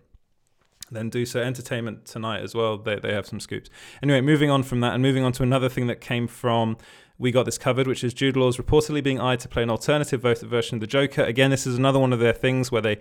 then 0.89 1.09
do 1.09 1.25
so. 1.25 1.41
Entertainment 1.41 2.05
Tonight 2.05 2.41
as 2.43 2.55
well. 2.55 2.77
They 2.77 2.95
they 2.95 3.13
have 3.13 3.25
some 3.25 3.41
scoops. 3.41 3.69
Anyway, 4.01 4.21
moving 4.21 4.49
on 4.49 4.63
from 4.63 4.79
that 4.79 4.93
and 4.93 5.03
moving 5.03 5.25
on 5.25 5.33
to 5.33 5.43
another 5.43 5.67
thing 5.67 5.87
that 5.87 5.99
came 5.99 6.27
from. 6.27 6.77
We 7.17 7.31
got 7.31 7.45
this 7.45 7.57
covered, 7.57 7.87
which 7.87 8.03
is 8.03 8.13
Jude 8.13 8.37
Law 8.37 8.47
is 8.47 8.57
reportedly 8.57 9.03
being 9.03 9.19
eyed 9.19 9.39
to 9.39 9.47
play 9.47 9.63
an 9.63 9.69
alternative 9.69 10.21
version 10.21 10.75
of 10.75 10.81
the 10.81 10.87
Joker. 10.87 11.23
Again, 11.23 11.49
this 11.49 11.65
is 11.65 11.77
another 11.77 11.99
one 11.99 12.13
of 12.13 12.19
their 12.19 12.33
things 12.33 12.71
where 12.71 12.81
they 12.81 12.97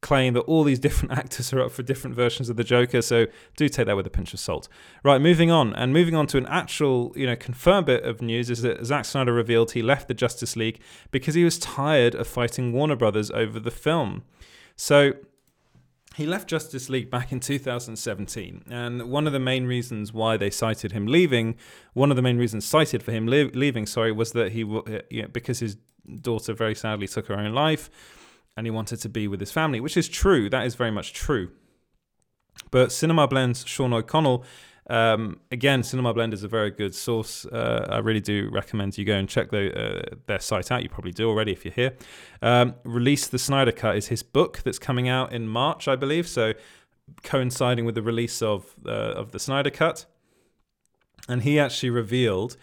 claim 0.00 0.34
that 0.34 0.40
all 0.40 0.62
these 0.62 0.78
different 0.86 1.12
actors 1.18 1.52
are 1.52 1.60
up 1.60 1.72
for 1.72 1.82
different 1.82 2.14
versions 2.14 2.48
of 2.48 2.56
the 2.56 2.64
Joker. 2.64 3.02
So 3.02 3.26
do 3.56 3.68
take 3.68 3.86
that 3.86 3.96
with 3.96 4.06
a 4.06 4.10
pinch 4.10 4.32
of 4.32 4.40
salt. 4.40 4.68
Right, 5.02 5.20
moving 5.20 5.50
on, 5.50 5.74
and 5.74 5.92
moving 5.92 6.14
on 6.14 6.26
to 6.28 6.38
an 6.38 6.46
actual, 6.46 7.12
you 7.16 7.26
know, 7.26 7.36
confirmed 7.36 7.86
bit 7.86 8.04
of 8.04 8.22
news 8.22 8.50
is 8.50 8.62
that 8.62 8.84
Zack 8.84 9.04
Snyder 9.04 9.32
revealed 9.32 9.72
he 9.72 9.82
left 9.82 10.08
the 10.08 10.14
Justice 10.14 10.56
League 10.56 10.80
because 11.10 11.34
he 11.34 11.44
was 11.44 11.58
tired 11.58 12.14
of 12.14 12.26
fighting 12.26 12.72
Warner 12.72 12.96
Brothers 12.96 13.30
over 13.30 13.58
the 13.58 13.70
film. 13.70 14.22
So 14.76 15.14
he 16.18 16.26
left 16.26 16.48
Justice 16.48 16.88
League 16.88 17.12
back 17.12 17.30
in 17.30 17.38
2017, 17.38 18.64
and 18.68 19.08
one 19.08 19.28
of 19.28 19.32
the 19.32 19.38
main 19.38 19.66
reasons 19.66 20.12
why 20.12 20.36
they 20.36 20.50
cited 20.50 20.90
him 20.90 21.06
leaving, 21.06 21.54
one 21.94 22.10
of 22.10 22.16
the 22.16 22.22
main 22.22 22.38
reasons 22.38 22.64
cited 22.64 23.04
for 23.04 23.12
him 23.12 23.28
leaving, 23.28 23.86
sorry, 23.86 24.10
was 24.10 24.32
that 24.32 24.50
he, 24.50 24.64
uh, 24.64 24.98
you 25.10 25.22
know, 25.22 25.28
because 25.28 25.60
his 25.60 25.76
daughter 26.20 26.52
very 26.52 26.74
sadly 26.74 27.06
took 27.06 27.28
her 27.28 27.38
own 27.38 27.54
life 27.54 27.88
and 28.56 28.66
he 28.66 28.70
wanted 28.72 29.00
to 29.00 29.08
be 29.08 29.28
with 29.28 29.38
his 29.38 29.52
family, 29.52 29.78
which 29.78 29.96
is 29.96 30.08
true. 30.08 30.50
That 30.50 30.66
is 30.66 30.74
very 30.74 30.90
much 30.90 31.12
true. 31.12 31.52
But 32.72 32.90
Cinema 32.90 33.28
Blend's 33.28 33.64
Sean 33.64 33.92
O'Connell, 33.92 34.44
um, 34.88 35.40
again, 35.50 35.82
Cinema 35.82 36.14
Blend 36.14 36.32
is 36.32 36.44
a 36.44 36.48
very 36.48 36.70
good 36.70 36.94
source. 36.94 37.44
Uh, 37.46 37.86
I 37.90 37.98
really 37.98 38.20
do 38.20 38.48
recommend 38.50 38.96
you 38.96 39.04
go 39.04 39.14
and 39.14 39.28
check 39.28 39.50
the, 39.50 40.12
uh, 40.12 40.16
their 40.26 40.40
site 40.40 40.70
out. 40.70 40.82
You 40.82 40.88
probably 40.88 41.12
do 41.12 41.28
already 41.28 41.52
if 41.52 41.64
you're 41.64 41.74
here. 41.74 41.94
Um, 42.40 42.74
Release 42.84 43.26
the 43.26 43.38
Snyder 43.38 43.72
Cut 43.72 43.96
is 43.96 44.08
his 44.08 44.22
book 44.22 44.60
that's 44.64 44.78
coming 44.78 45.08
out 45.08 45.32
in 45.32 45.48
March, 45.48 45.88
I 45.88 45.96
believe. 45.96 46.26
So 46.26 46.54
coinciding 47.22 47.84
with 47.84 47.94
the 47.94 48.02
release 48.02 48.42
of 48.42 48.74
uh, 48.86 48.90
of 48.90 49.32
the 49.32 49.38
Snyder 49.38 49.70
Cut, 49.70 50.06
and 51.28 51.42
he 51.42 51.58
actually 51.58 51.90
revealed 51.90 52.56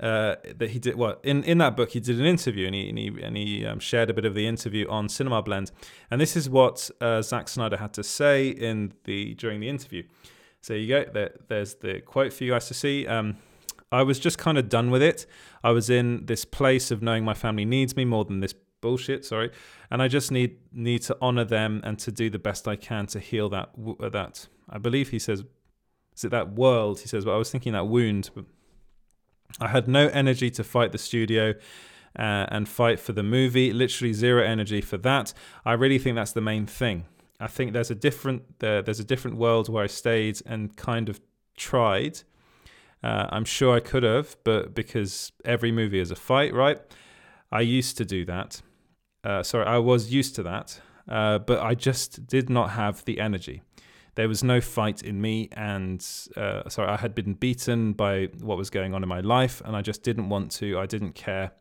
uh, 0.00 0.36
that 0.56 0.70
he 0.70 0.78
did 0.78 0.96
well 0.96 1.18
in, 1.22 1.44
in 1.44 1.58
that 1.58 1.76
book 1.76 1.90
he 1.90 2.00
did 2.00 2.18
an 2.18 2.26
interview 2.26 2.66
and 2.66 2.74
he 2.74 2.88
and 2.88 2.98
he, 2.98 3.22
and 3.22 3.36
he 3.36 3.64
um, 3.64 3.78
shared 3.78 4.10
a 4.10 4.14
bit 4.14 4.24
of 4.24 4.34
the 4.34 4.46
interview 4.46 4.88
on 4.88 5.08
cinema 5.08 5.42
blend 5.42 5.70
and 6.10 6.20
this 6.20 6.36
is 6.36 6.50
what 6.50 6.90
uh, 7.00 7.22
Zack 7.22 7.48
Snyder 7.48 7.76
had 7.76 7.92
to 7.92 8.02
say 8.02 8.48
in 8.48 8.94
the 9.04 9.34
during 9.34 9.60
the 9.60 9.68
interview 9.68 10.02
so 10.62 10.74
you 10.74 10.88
go 10.88 11.04
there, 11.12 11.34
there's 11.48 11.74
the 11.76 12.00
quote 12.00 12.32
for 12.32 12.44
you 12.44 12.52
guys 12.52 12.66
to 12.68 12.74
see 12.74 13.06
um, 13.06 13.36
I 13.90 14.02
was 14.02 14.18
just 14.18 14.38
kind 14.38 14.56
of 14.56 14.68
done 14.68 14.90
with 14.90 15.02
it 15.02 15.26
I 15.62 15.70
was 15.70 15.90
in 15.90 16.26
this 16.26 16.44
place 16.44 16.90
of 16.90 17.02
knowing 17.02 17.24
my 17.24 17.34
family 17.34 17.64
needs 17.64 17.94
me 17.96 18.04
more 18.04 18.24
than 18.24 18.40
this 18.40 18.54
bullshit 18.80 19.24
sorry 19.24 19.50
and 19.90 20.02
I 20.02 20.08
just 20.08 20.32
need 20.32 20.56
need 20.72 21.02
to 21.02 21.16
honor 21.20 21.44
them 21.44 21.80
and 21.84 21.98
to 22.00 22.10
do 22.10 22.30
the 22.30 22.38
best 22.38 22.66
I 22.66 22.76
can 22.76 23.06
to 23.08 23.20
heal 23.20 23.48
that 23.50 23.70
that 24.00 24.48
I 24.68 24.78
believe 24.78 25.10
he 25.10 25.18
says 25.18 25.44
is 26.16 26.24
it 26.24 26.30
that 26.30 26.54
world 26.54 27.00
he 27.00 27.08
says 27.08 27.24
but 27.24 27.34
I 27.34 27.36
was 27.36 27.50
thinking 27.50 27.74
that 27.74 27.86
wound 27.86 28.30
but 28.34 28.44
I 29.60 29.68
had 29.68 29.88
no 29.88 30.08
energy 30.08 30.50
to 30.50 30.64
fight 30.64 30.92
the 30.92 30.98
studio. 30.98 31.54
Uh, 32.14 32.44
and 32.50 32.68
fight 32.68 33.00
for 33.00 33.14
the 33.14 33.22
movie. 33.22 33.72
Literally 33.72 34.12
zero 34.12 34.44
energy 34.44 34.82
for 34.82 34.98
that. 34.98 35.32
I 35.64 35.72
really 35.72 35.98
think 35.98 36.14
that's 36.16 36.32
the 36.32 36.42
main 36.42 36.66
thing. 36.66 37.06
I 37.42 37.48
think 37.48 37.72
there's 37.72 37.90
a 37.90 37.94
different 37.94 38.58
there's 38.60 39.00
a 39.00 39.04
different 39.04 39.36
world 39.36 39.68
where 39.68 39.84
I 39.84 39.88
stayed 39.88 40.40
and 40.46 40.76
kind 40.76 41.08
of 41.08 41.20
tried. 41.56 42.20
Uh, 43.02 43.26
I'm 43.30 43.44
sure 43.44 43.74
I 43.74 43.80
could 43.80 44.04
have, 44.04 44.36
but 44.44 44.74
because 44.74 45.32
every 45.44 45.72
movie 45.72 45.98
is 45.98 46.10
a 46.10 46.16
fight, 46.16 46.54
right? 46.54 46.80
I 47.50 47.62
used 47.62 47.98
to 47.98 48.04
do 48.04 48.24
that. 48.26 48.62
Uh, 49.24 49.42
sorry, 49.42 49.66
I 49.66 49.78
was 49.78 50.12
used 50.12 50.36
to 50.36 50.42
that, 50.44 50.80
uh, 51.08 51.38
but 51.38 51.60
I 51.60 51.74
just 51.74 52.26
did 52.26 52.48
not 52.48 52.70
have 52.70 53.04
the 53.04 53.20
energy 53.20 53.62
there 54.14 54.28
was 54.28 54.44
no 54.44 54.60
fight 54.60 55.02
in 55.02 55.20
me, 55.20 55.48
and 55.52 56.04
uh, 56.36 56.68
sorry, 56.68 56.88
I 56.88 56.96
had 56.96 57.14
been 57.14 57.34
beaten 57.34 57.94
by 57.94 58.26
what 58.40 58.58
was 58.58 58.68
going 58.68 58.94
on 58.94 59.02
in 59.02 59.08
my 59.08 59.20
life, 59.20 59.62
and 59.64 59.74
I 59.74 59.80
just 59.80 60.02
didn't 60.02 60.28
want 60.28 60.50
to. 60.52 60.78
I 60.78 60.86
didn't 60.86 61.14
care. 61.14 61.52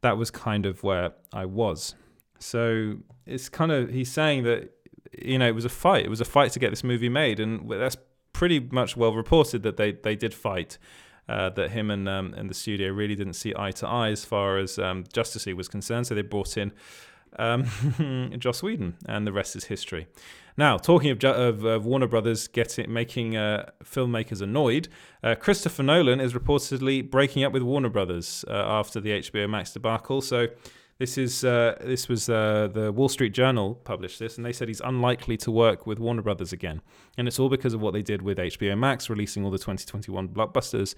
That 0.00 0.16
was 0.16 0.30
kind 0.30 0.64
of 0.64 0.82
where 0.82 1.12
I 1.32 1.44
was. 1.44 1.94
So 2.38 2.96
it's 3.26 3.48
kind 3.48 3.70
of 3.70 3.90
he's 3.90 4.10
saying 4.10 4.44
that 4.44 4.70
you 5.18 5.38
know 5.38 5.48
it 5.48 5.54
was 5.54 5.64
a 5.64 5.70
fight. 5.70 6.04
It 6.04 6.10
was 6.10 6.20
a 6.20 6.24
fight 6.26 6.52
to 6.52 6.58
get 6.58 6.70
this 6.70 6.84
movie 6.84 7.08
made, 7.08 7.40
and 7.40 7.70
that's 7.70 7.96
pretty 8.32 8.60
much 8.60 8.96
well 8.96 9.12
reported 9.14 9.62
that 9.62 9.76
they 9.76 9.92
they 9.92 10.16
did 10.16 10.34
fight. 10.34 10.78
Uh, 11.28 11.48
that 11.50 11.70
him 11.70 11.88
and 11.90 12.08
um, 12.08 12.34
and 12.36 12.50
the 12.50 12.54
studio 12.54 12.90
really 12.90 13.14
didn't 13.14 13.34
see 13.34 13.54
eye 13.56 13.70
to 13.70 13.86
eye 13.86 14.10
as 14.10 14.24
far 14.24 14.58
as 14.58 14.78
um, 14.78 15.04
Justice 15.12 15.46
League 15.46 15.56
was 15.56 15.68
concerned. 15.68 16.06
So 16.08 16.16
they 16.16 16.22
brought 16.22 16.56
in 16.56 16.72
um, 17.38 17.64
Joss 18.38 18.62
Whedon, 18.62 18.96
and 19.06 19.26
the 19.26 19.32
rest 19.32 19.56
is 19.56 19.64
history. 19.64 20.08
Now, 20.56 20.76
talking 20.76 21.10
of, 21.10 21.24
of, 21.24 21.64
of 21.64 21.86
Warner 21.86 22.06
Brothers 22.06 22.48
getting 22.48 22.92
making 22.92 23.36
uh, 23.36 23.70
filmmakers 23.84 24.42
annoyed, 24.42 24.88
uh, 25.22 25.34
Christopher 25.34 25.82
Nolan 25.82 26.20
is 26.20 26.34
reportedly 26.34 27.08
breaking 27.08 27.44
up 27.44 27.52
with 27.52 27.62
Warner 27.62 27.88
Brothers 27.88 28.44
uh, 28.48 28.52
after 28.52 29.00
the 29.00 29.10
HBO 29.10 29.48
Max 29.48 29.72
debacle. 29.72 30.20
So. 30.20 30.48
This 31.02 31.18
is 31.18 31.42
uh, 31.42 31.74
this 31.80 32.08
was 32.08 32.28
uh, 32.28 32.68
the 32.72 32.92
Wall 32.92 33.08
Street 33.08 33.34
Journal 33.34 33.74
published 33.74 34.20
this, 34.20 34.36
and 34.36 34.46
they 34.46 34.52
said 34.52 34.68
he's 34.68 34.80
unlikely 34.80 35.36
to 35.38 35.50
work 35.50 35.84
with 35.84 35.98
Warner 35.98 36.22
Brothers 36.22 36.52
again, 36.52 36.80
and 37.18 37.26
it's 37.26 37.40
all 37.40 37.48
because 37.48 37.74
of 37.74 37.80
what 37.80 37.92
they 37.92 38.02
did 38.02 38.22
with 38.22 38.38
HBO 38.38 38.78
Max, 38.78 39.10
releasing 39.10 39.44
all 39.44 39.50
the 39.50 39.58
2021 39.58 40.28
blockbusters 40.28 40.94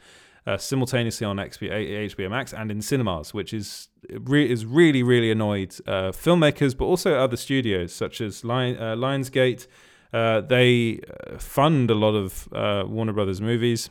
uh, 0.46 0.58
simultaneously 0.58 1.26
on 1.26 1.38
HBO 1.38 2.28
Max 2.28 2.52
and 2.52 2.70
in 2.70 2.82
cinemas, 2.82 3.32
which 3.32 3.54
is 3.54 3.88
is 4.10 4.66
really 4.66 5.02
really 5.02 5.30
annoyed 5.30 5.74
uh, 5.86 6.12
filmmakers, 6.12 6.76
but 6.76 6.84
also 6.84 7.14
other 7.14 7.38
studios 7.38 7.90
such 7.90 8.20
as 8.20 8.44
Lion- 8.44 8.76
uh, 8.76 8.94
Lionsgate. 8.96 9.66
Uh, 10.12 10.42
they 10.42 11.00
fund 11.38 11.90
a 11.90 11.94
lot 11.94 12.14
of 12.14 12.46
Warner 12.90 13.14
Brothers 13.14 13.40
movies 13.40 13.88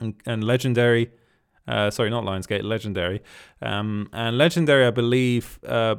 and, 0.00 0.16
and 0.26 0.42
Legendary. 0.42 1.12
Sorry, 1.66 2.10
not 2.10 2.24
Lionsgate, 2.24 2.62
Legendary. 2.62 3.22
Um, 3.60 4.08
and 4.12 4.38
Legendary, 4.38 4.86
I 4.86 4.90
believe, 4.90 5.58
uh, 5.66 5.96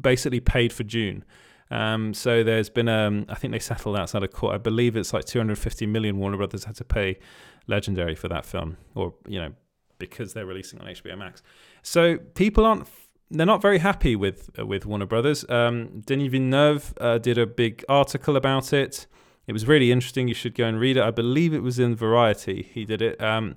basically 0.00 0.40
paid 0.40 0.72
for 0.72 0.84
June. 0.84 1.24
Um, 1.70 2.14
so 2.14 2.42
there's 2.42 2.70
been, 2.70 2.88
um, 2.88 3.26
I 3.28 3.34
think 3.34 3.52
they 3.52 3.58
settled 3.58 3.96
outside 3.96 4.22
of 4.22 4.32
court. 4.32 4.54
I 4.54 4.58
believe 4.58 4.96
it's 4.96 5.12
like 5.12 5.24
250 5.24 5.86
million 5.86 6.18
Warner 6.18 6.36
Brothers 6.36 6.64
had 6.64 6.76
to 6.76 6.84
pay 6.84 7.18
Legendary 7.66 8.14
for 8.14 8.28
that 8.28 8.46
film, 8.46 8.78
or 8.94 9.14
you 9.26 9.38
know, 9.38 9.52
because 9.98 10.32
they're 10.32 10.46
releasing 10.46 10.80
on 10.80 10.86
HBO 10.86 11.18
Max. 11.18 11.42
So 11.82 12.16
people 12.16 12.64
aren't, 12.64 12.88
they're 13.30 13.46
not 13.46 13.60
very 13.60 13.78
happy 13.78 14.16
with 14.16 14.48
uh, 14.58 14.64
with 14.64 14.86
Warner 14.86 15.06
Brothers. 15.06 15.44
Um, 15.50 16.00
Denis 16.06 16.30
Villeneuve 16.30 16.94
uh, 16.98 17.18
did 17.18 17.36
a 17.36 17.46
big 17.46 17.84
article 17.88 18.36
about 18.36 18.72
it. 18.72 19.06
It 19.46 19.52
was 19.52 19.66
really 19.66 19.92
interesting. 19.92 20.28
You 20.28 20.34
should 20.34 20.54
go 20.54 20.64
and 20.64 20.80
read 20.80 20.96
it. 20.96 21.02
I 21.02 21.10
believe 21.10 21.52
it 21.52 21.62
was 21.62 21.78
in 21.78 21.94
Variety. 21.94 22.70
He 22.72 22.86
did 22.86 23.02
it. 23.02 23.22
Um, 23.22 23.56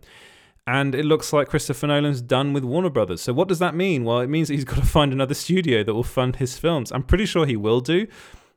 and 0.67 0.93
it 0.93 1.05
looks 1.05 1.33
like 1.33 1.49
Christopher 1.49 1.87
Nolan's 1.87 2.21
done 2.21 2.53
with 2.53 2.63
Warner 2.63 2.89
Brothers. 2.89 3.21
So 3.21 3.33
what 3.33 3.47
does 3.47 3.59
that 3.59 3.75
mean? 3.75 4.03
Well, 4.03 4.19
it 4.19 4.29
means 4.29 4.47
that 4.47 4.55
he's 4.55 4.63
got 4.63 4.75
to 4.77 4.85
find 4.85 5.11
another 5.11 5.33
studio 5.33 5.83
that 5.83 5.93
will 5.93 6.03
fund 6.03 6.35
his 6.37 6.57
films. 6.57 6.91
I'm 6.91 7.03
pretty 7.03 7.25
sure 7.25 7.45
he 7.45 7.55
will 7.57 7.81
do. 7.81 8.07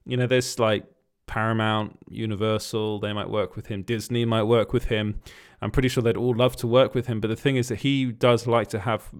You 0.05 0.17
know, 0.17 0.27
there's 0.27 0.59
like 0.59 0.85
Paramount, 1.27 1.99
Universal, 2.09 3.01
they 3.01 3.13
might 3.13 3.31
work 3.31 3.57
with 3.57 3.67
him. 3.67 3.83
Disney 3.83 4.25
might 4.25 4.43
work 4.43 4.73
with 4.73 4.85
him. 4.85 5.21
I'm 5.63 5.71
pretty 5.71 5.89
sure 5.89 6.03
they'd 6.03 6.17
all 6.17 6.35
love 6.35 6.57
to 6.57 6.67
work 6.67 6.95
with 6.95 7.07
him. 7.07 7.21
But 7.21 7.29
the 7.29 7.37
thing 7.37 7.57
is 7.57 7.69
that 7.69 7.77
he 7.77 8.13
does 8.13 8.47
like 8.47 8.69
to 8.69 8.81
have 8.81 9.11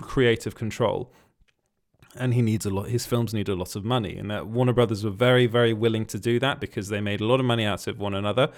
creative 0.00 0.54
control. 0.54 1.12
And 2.16 2.34
he 2.34 2.42
needs 2.42 2.64
a 2.64 2.70
lot. 2.70 2.88
His 2.88 3.06
films 3.06 3.34
need 3.34 3.48
a 3.48 3.54
lot 3.54 3.74
of 3.74 3.84
money, 3.84 4.16
and 4.16 4.30
that 4.30 4.46
Warner 4.46 4.72
Brothers 4.72 5.04
were 5.04 5.10
very, 5.10 5.46
very 5.46 5.72
willing 5.72 6.06
to 6.06 6.18
do 6.18 6.38
that 6.40 6.60
because 6.60 6.88
they 6.88 7.00
made 7.00 7.20
a 7.20 7.26
lot 7.26 7.40
of 7.40 7.46
money 7.46 7.64
out 7.64 7.86
of 7.86 7.98
one 7.98 8.14
another. 8.14 8.50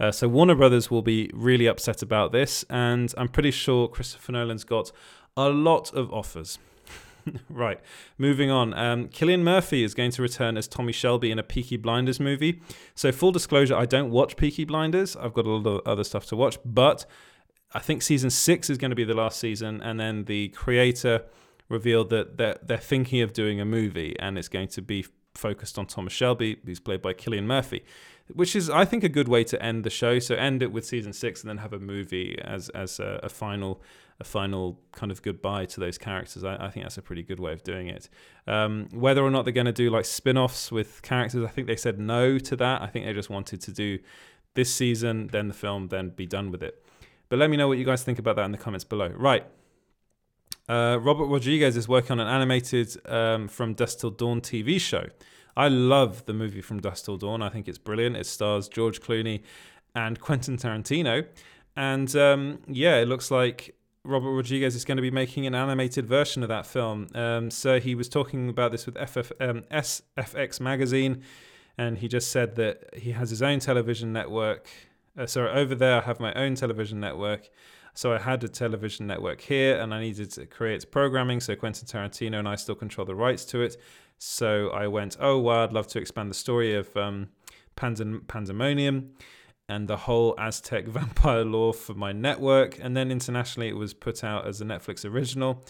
Uh, 0.00 0.10
so 0.10 0.26
Warner 0.26 0.56
Brothers 0.56 0.90
will 0.90 1.02
be 1.02 1.30
really 1.32 1.66
upset 1.66 2.02
about 2.02 2.32
this, 2.32 2.64
and 2.68 3.14
I'm 3.16 3.28
pretty 3.28 3.52
sure 3.52 3.86
Christopher 3.86 4.32
Nolan's 4.32 4.64
got 4.64 4.90
a 5.36 5.48
lot 5.48 5.92
of 5.94 6.12
offers. 6.12 6.58
right, 7.48 7.80
moving 8.18 8.50
on. 8.50 8.74
Um, 8.74 9.08
Cillian 9.08 9.42
Murphy 9.42 9.82
is 9.82 9.94
going 9.94 10.10
to 10.12 10.22
return 10.22 10.56
as 10.56 10.68
Tommy 10.68 10.92
Shelby 10.92 11.30
in 11.30 11.38
a 11.38 11.42
Peaky 11.42 11.76
Blinders 11.76 12.20
movie. 12.20 12.60
So, 12.94 13.12
full 13.12 13.32
disclosure, 13.32 13.76
I 13.76 13.86
don't 13.86 14.10
watch 14.10 14.36
Peaky 14.36 14.64
Blinders. 14.64 15.16
I've 15.16 15.32
got 15.32 15.46
a 15.46 15.50
lot 15.50 15.66
of 15.66 15.86
other 15.86 16.04
stuff 16.04 16.26
to 16.26 16.36
watch, 16.36 16.58
but 16.64 17.06
I 17.72 17.78
think 17.78 18.02
season 18.02 18.30
six 18.30 18.70
is 18.70 18.78
going 18.78 18.90
to 18.90 18.96
be 18.96 19.04
the 19.04 19.14
last 19.14 19.38
season, 19.38 19.80
and 19.82 19.98
then 19.98 20.24
the 20.24 20.48
creator 20.48 21.24
revealed 21.68 22.10
that 22.10 22.36
they're, 22.36 22.58
they're 22.62 22.78
thinking 22.78 23.20
of 23.22 23.32
doing 23.32 23.60
a 23.60 23.64
movie, 23.64 24.16
and 24.18 24.38
it's 24.38 24.48
going 24.48 24.68
to 24.68 24.82
be 24.82 25.06
focused 25.34 25.78
on 25.78 25.86
Thomas 25.86 26.12
Shelby, 26.12 26.58
who's 26.64 26.80
played 26.80 27.02
by 27.02 27.12
Cillian 27.12 27.44
Murphy 27.44 27.82
which 28.32 28.56
is 28.56 28.70
I 28.70 28.84
think 28.84 29.04
a 29.04 29.08
good 29.08 29.28
way 29.28 29.44
to 29.44 29.62
end 29.62 29.84
the 29.84 29.90
show. 29.90 30.18
So 30.18 30.34
end 30.34 30.62
it 30.62 30.72
with 30.72 30.86
season 30.86 31.12
six 31.12 31.42
and 31.42 31.50
then 31.50 31.58
have 31.58 31.72
a 31.72 31.78
movie 31.78 32.38
as 32.42 32.68
as 32.70 32.98
a, 32.98 33.20
a 33.22 33.28
final 33.28 33.82
a 34.20 34.24
final 34.24 34.80
kind 34.92 35.10
of 35.10 35.22
goodbye 35.22 35.66
to 35.66 35.80
those 35.80 35.98
characters. 35.98 36.44
I, 36.44 36.66
I 36.66 36.70
think 36.70 36.84
that's 36.84 36.98
a 36.98 37.02
pretty 37.02 37.22
good 37.22 37.40
way 37.40 37.52
of 37.52 37.64
doing 37.64 37.88
it. 37.88 38.08
Um, 38.46 38.88
whether 38.92 39.22
or 39.22 39.30
not 39.30 39.44
they're 39.44 39.52
going 39.52 39.66
to 39.66 39.72
do 39.72 39.90
like 39.90 40.04
spin-offs 40.04 40.70
with 40.70 41.02
characters, 41.02 41.44
I 41.44 41.48
think 41.48 41.66
they 41.66 41.76
said 41.76 41.98
no 41.98 42.38
to 42.38 42.56
that. 42.56 42.80
I 42.80 42.86
think 42.86 43.06
they 43.06 43.12
just 43.12 43.28
wanted 43.28 43.60
to 43.62 43.72
do 43.72 43.98
this 44.54 44.72
season, 44.72 45.26
then 45.32 45.48
the 45.48 45.54
film, 45.54 45.88
then 45.88 46.10
be 46.10 46.26
done 46.26 46.52
with 46.52 46.62
it. 46.62 46.84
But 47.28 47.40
let 47.40 47.50
me 47.50 47.56
know 47.56 47.66
what 47.66 47.76
you 47.76 47.84
guys 47.84 48.04
think 48.04 48.20
about 48.20 48.36
that 48.36 48.44
in 48.44 48.52
the 48.52 48.58
comments 48.58 48.84
below. 48.84 49.08
Right. 49.08 49.44
Uh, 50.68 50.98
Robert 51.00 51.26
Rodriguez 51.26 51.76
is 51.76 51.88
working 51.88 52.12
on 52.12 52.20
an 52.20 52.28
animated 52.28 52.96
um, 53.06 53.48
From 53.48 53.74
Dusk 53.74 53.98
Till 54.00 54.10
Dawn 54.10 54.40
TV 54.40 54.80
show. 54.80 55.06
I 55.56 55.68
love 55.68 56.24
the 56.26 56.32
movie 56.32 56.62
From 56.62 56.80
Dusk 56.80 57.04
Till 57.04 57.16
Dawn. 57.16 57.42
I 57.42 57.48
think 57.48 57.68
it's 57.68 57.78
brilliant. 57.78 58.16
It 58.16 58.26
stars 58.26 58.68
George 58.68 59.00
Clooney 59.00 59.42
and 59.94 60.18
Quentin 60.20 60.56
Tarantino. 60.56 61.26
And 61.76 62.14
um, 62.16 62.60
yeah, 62.66 62.96
it 62.96 63.08
looks 63.08 63.30
like 63.30 63.76
Robert 64.04 64.30
Rodriguez 64.30 64.74
is 64.74 64.84
going 64.84 64.96
to 64.96 65.02
be 65.02 65.10
making 65.10 65.46
an 65.46 65.54
animated 65.54 66.06
version 66.06 66.42
of 66.42 66.48
that 66.48 66.66
film. 66.66 67.08
Um, 67.14 67.50
so 67.50 67.78
he 67.78 67.94
was 67.94 68.08
talking 68.08 68.48
about 68.48 68.72
this 68.72 68.86
with 68.86 68.96
FF, 68.96 69.32
um, 69.40 69.64
SFX 69.72 70.60
magazine, 70.60 71.22
and 71.78 71.98
he 71.98 72.08
just 72.08 72.30
said 72.30 72.56
that 72.56 72.90
he 72.94 73.12
has 73.12 73.30
his 73.30 73.42
own 73.42 73.60
television 73.60 74.12
network. 74.12 74.68
Uh, 75.16 75.26
sorry, 75.26 75.50
over 75.50 75.74
there 75.74 76.02
I 76.02 76.04
have 76.04 76.20
my 76.20 76.32
own 76.34 76.54
television 76.54 77.00
network. 77.00 77.48
So 77.94 78.12
I 78.12 78.18
had 78.18 78.42
a 78.42 78.48
television 78.48 79.06
network 79.06 79.40
here, 79.40 79.80
and 79.80 79.94
I 79.94 80.00
needed 80.00 80.30
to 80.32 80.46
create 80.46 80.90
programming. 80.90 81.40
So 81.40 81.54
Quentin 81.54 81.86
Tarantino 81.86 82.38
and 82.38 82.48
I 82.48 82.56
still 82.56 82.74
control 82.74 83.04
the 83.04 83.14
rights 83.14 83.44
to 83.46 83.62
it. 83.62 83.76
So 84.18 84.70
I 84.70 84.88
went, 84.88 85.16
oh 85.20 85.38
wow, 85.38 85.64
I'd 85.64 85.72
love 85.72 85.86
to 85.88 85.98
expand 85.98 86.30
the 86.30 86.34
story 86.34 86.74
of 86.74 86.94
um, 86.96 87.28
Pandem- 87.76 88.26
Pandemonium 88.26 89.10
and 89.68 89.88
the 89.88 89.96
whole 89.96 90.34
Aztec 90.38 90.86
vampire 90.88 91.44
lore 91.44 91.74
for 91.74 91.94
my 91.94 92.12
network. 92.12 92.78
And 92.80 92.96
then 92.96 93.10
internationally, 93.10 93.68
it 93.68 93.76
was 93.76 93.94
put 93.94 94.24
out 94.24 94.46
as 94.46 94.60
a 94.60 94.64
Netflix 94.64 95.08
original. 95.08 95.64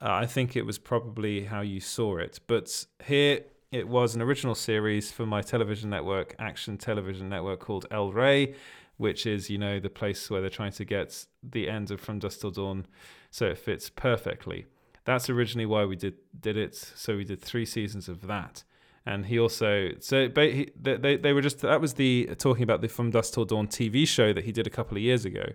Uh, 0.00 0.12
I 0.12 0.26
think 0.26 0.56
it 0.56 0.64
was 0.64 0.78
probably 0.78 1.44
how 1.44 1.60
you 1.60 1.80
saw 1.80 2.16
it. 2.16 2.40
But 2.46 2.86
here 3.04 3.40
it 3.70 3.86
was 3.86 4.14
an 4.14 4.22
original 4.22 4.54
series 4.54 5.12
for 5.12 5.26
my 5.26 5.42
television 5.42 5.90
network, 5.90 6.34
Action 6.38 6.76
Television 6.76 7.28
Network, 7.28 7.60
called 7.60 7.86
El 7.90 8.12
Rey, 8.12 8.54
which 9.00 9.26
is, 9.26 9.48
you 9.48 9.58
know, 9.58 9.80
the 9.80 9.90
place 9.90 10.30
where 10.30 10.40
they're 10.40 10.50
trying 10.50 10.72
to 10.72 10.84
get 10.84 11.26
the 11.42 11.68
end 11.68 11.90
of 11.90 12.00
From 12.00 12.18
Dusk 12.18 12.40
Till 12.40 12.50
Dawn 12.50 12.86
so 13.30 13.46
it 13.46 13.58
fits 13.58 13.88
perfectly. 13.88 14.66
That's 15.04 15.30
originally 15.30 15.66
why 15.66 15.84
we 15.86 15.96
did 15.96 16.14
did 16.38 16.56
it. 16.56 16.74
So 16.74 17.16
we 17.16 17.24
did 17.24 17.40
three 17.40 17.66
seasons 17.66 18.08
of 18.08 18.26
that 18.26 18.64
and 19.06 19.26
he 19.26 19.38
also 19.38 19.90
so 20.00 20.28
they, 20.28 20.68
they 20.80 21.16
they 21.16 21.32
were 21.32 21.40
just 21.40 21.60
that 21.60 21.80
was 21.80 21.94
the 21.94 22.30
talking 22.38 22.62
about 22.62 22.80
the 22.80 22.88
From 22.88 23.10
Dusk 23.10 23.34
Till 23.34 23.44
Dawn 23.44 23.66
TV 23.66 24.06
show 24.06 24.32
that 24.32 24.44
he 24.44 24.52
did 24.52 24.66
a 24.66 24.70
couple 24.70 24.96
of 24.96 25.02
years 25.02 25.24
ago, 25.24 25.46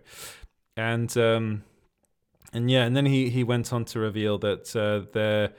and 0.75 1.15
um, 1.17 1.63
and 2.53 2.71
yeah, 2.71 2.86
and 2.86 2.95
then 2.95 3.05
he 3.05 3.29
he 3.29 3.43
went 3.43 3.71
on 3.71 3.86
to 3.86 3.99
reveal 3.99 4.38
that 4.39 4.75
uh, 4.75 5.10
they're 5.13 5.51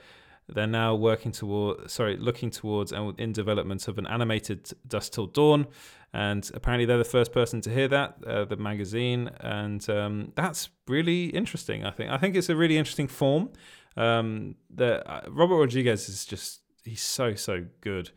they're 0.49 0.67
now 0.67 0.95
working 0.95 1.31
toward 1.31 1.89
sorry 1.89 2.17
looking 2.17 2.49
towards 2.49 2.91
and 2.91 3.19
in 3.19 3.31
development 3.31 3.87
of 3.87 3.97
an 3.97 4.07
animated 4.07 4.69
Dusk 4.87 5.13
Till 5.13 5.27
Dawn, 5.27 5.67
and 6.13 6.49
apparently 6.53 6.85
they're 6.85 6.97
the 6.97 7.03
first 7.03 7.31
person 7.31 7.61
to 7.61 7.69
hear 7.69 7.87
that 7.87 8.17
uh, 8.25 8.45
the 8.45 8.57
magazine, 8.57 9.29
and 9.39 9.87
um, 9.89 10.31
that's 10.35 10.69
really 10.87 11.25
interesting. 11.25 11.85
I 11.85 11.91
think 11.91 12.11
I 12.11 12.17
think 12.17 12.35
it's 12.35 12.49
a 12.49 12.55
really 12.55 12.77
interesting 12.77 13.07
form. 13.07 13.49
Um, 13.95 14.55
that 14.75 15.09
uh, 15.09 15.21
Robert 15.29 15.57
Rodriguez 15.57 16.07
is 16.07 16.25
just 16.25 16.61
he's 16.83 17.01
so 17.01 17.35
so 17.35 17.65
good, 17.81 18.11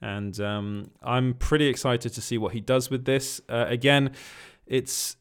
and 0.00 0.38
um, 0.40 0.90
I'm 1.02 1.34
pretty 1.34 1.66
excited 1.66 2.12
to 2.14 2.20
see 2.20 2.38
what 2.38 2.52
he 2.52 2.60
does 2.60 2.90
with 2.90 3.04
this. 3.04 3.40
Uh, 3.48 3.66
again, 3.68 4.12
it's 4.66 5.16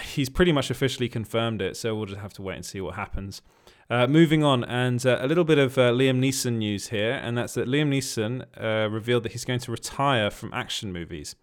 he's 0.00 0.28
pretty 0.28 0.52
much 0.52 0.70
officially 0.70 1.08
confirmed 1.08 1.62
it, 1.62 1.76
so 1.76 1.94
we'll 1.94 2.06
just 2.06 2.20
have 2.20 2.34
to 2.34 2.42
wait 2.42 2.56
and 2.56 2.64
see 2.64 2.80
what 2.80 2.94
happens. 2.94 3.42
Uh, 3.90 4.06
moving 4.06 4.42
on, 4.42 4.64
and 4.64 5.04
uh, 5.04 5.18
a 5.20 5.26
little 5.26 5.44
bit 5.44 5.58
of 5.58 5.76
uh, 5.76 5.90
Liam 5.92 6.18
Neeson 6.18 6.54
news 6.54 6.88
here, 6.88 7.12
and 7.12 7.36
that's 7.36 7.52
that 7.54 7.68
Liam 7.68 7.90
Neeson 7.90 8.44
uh, 8.58 8.88
revealed 8.88 9.24
that 9.24 9.32
he's 9.32 9.44
going 9.44 9.60
to 9.60 9.70
retire 9.70 10.30
from 10.30 10.52
action 10.54 10.90
movies. 10.92 11.36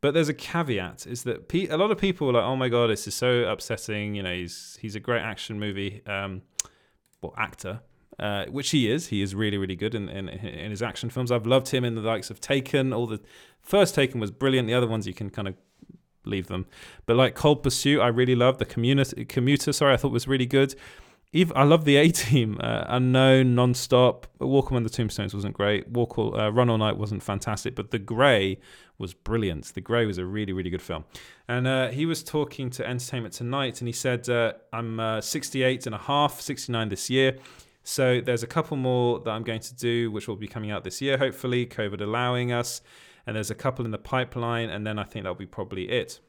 But 0.00 0.14
there's 0.14 0.30
a 0.30 0.34
caveat: 0.34 1.06
is 1.06 1.22
that 1.24 1.48
pe- 1.48 1.68
a 1.68 1.76
lot 1.76 1.90
of 1.90 1.98
people 1.98 2.30
are 2.30 2.32
like, 2.32 2.44
"Oh 2.44 2.56
my 2.56 2.70
god, 2.70 2.88
this 2.88 3.06
is 3.06 3.14
so 3.14 3.44
upsetting." 3.44 4.14
You 4.14 4.22
know, 4.22 4.32
he's 4.32 4.78
he's 4.80 4.94
a 4.94 5.00
great 5.00 5.20
action 5.20 5.60
movie, 5.60 6.00
um, 6.06 6.42
well, 7.20 7.34
actor, 7.36 7.80
uh, 8.18 8.46
which 8.46 8.70
he 8.70 8.90
is. 8.90 9.08
He 9.08 9.20
is 9.20 9.34
really, 9.34 9.58
really 9.58 9.76
good 9.76 9.94
in, 9.94 10.08
in, 10.08 10.28
in 10.28 10.70
his 10.70 10.82
action 10.82 11.10
films. 11.10 11.30
I've 11.30 11.46
loved 11.46 11.68
him 11.68 11.84
in 11.84 11.94
the 11.94 12.00
likes 12.00 12.30
of 12.30 12.40
Taken. 12.40 12.92
All 12.92 13.06
the 13.06 13.20
first 13.60 13.94
Taken 13.94 14.18
was 14.18 14.30
brilliant. 14.30 14.66
The 14.66 14.74
other 14.74 14.88
ones 14.88 15.06
you 15.06 15.14
can 15.14 15.30
kind 15.30 15.46
of 15.46 15.54
leave 16.24 16.46
them. 16.48 16.66
But 17.06 17.16
like 17.16 17.34
Cold 17.34 17.62
Pursuit, 17.62 18.00
I 18.00 18.08
really 18.08 18.34
loved. 18.34 18.58
The 18.58 18.64
community, 18.64 19.24
Commuter, 19.24 19.72
sorry, 19.72 19.94
I 19.94 19.96
thought 19.96 20.12
was 20.12 20.26
really 20.26 20.46
good. 20.46 20.74
Even, 21.34 21.56
I 21.56 21.62
love 21.62 21.86
the 21.86 21.96
A 21.96 22.10
Team, 22.10 22.58
uh, 22.62 22.84
Unknown, 22.88 23.56
Nonstop. 23.56 24.24
Walk 24.38 24.70
Among 24.70 24.82
the 24.82 24.90
Tombstones 24.90 25.32
wasn't 25.32 25.54
great. 25.54 25.88
Walk 25.88 26.18
All, 26.18 26.38
uh, 26.38 26.50
Run 26.50 26.68
All 26.68 26.76
Night 26.76 26.98
wasn't 26.98 27.22
fantastic, 27.22 27.74
but 27.74 27.90
The 27.90 27.98
Grey 27.98 28.58
was 28.98 29.14
brilliant. 29.14 29.72
The 29.72 29.80
Grey 29.80 30.04
was 30.04 30.18
a 30.18 30.26
really, 30.26 30.52
really 30.52 30.68
good 30.68 30.82
film. 30.82 31.04
And 31.48 31.66
uh, 31.66 31.88
he 31.88 32.04
was 32.04 32.22
talking 32.22 32.68
to 32.70 32.86
Entertainment 32.86 33.32
Tonight, 33.32 33.80
and 33.80 33.88
he 33.88 33.92
said, 33.92 34.28
uh, 34.28 34.52
"I'm 34.74 35.00
uh, 35.00 35.22
68 35.22 35.86
and 35.86 35.94
a 35.94 35.98
half, 35.98 36.38
69 36.38 36.90
this 36.90 37.08
year." 37.08 37.38
So 37.82 38.20
there's 38.20 38.42
a 38.42 38.46
couple 38.46 38.76
more 38.76 39.18
that 39.20 39.30
I'm 39.30 39.42
going 39.42 39.60
to 39.60 39.74
do, 39.74 40.10
which 40.10 40.28
will 40.28 40.36
be 40.36 40.46
coming 40.46 40.70
out 40.70 40.84
this 40.84 41.00
year, 41.00 41.16
hopefully, 41.16 41.66
COVID 41.66 42.00
allowing 42.02 42.52
us. 42.52 42.82
And 43.26 43.36
there's 43.36 43.50
a 43.50 43.54
couple 43.54 43.84
in 43.86 43.90
the 43.90 43.98
pipeline, 43.98 44.68
and 44.68 44.86
then 44.86 44.98
I 44.98 45.04
think 45.04 45.24
that'll 45.24 45.34
be 45.34 45.46
probably 45.46 45.88
it. 45.88 46.20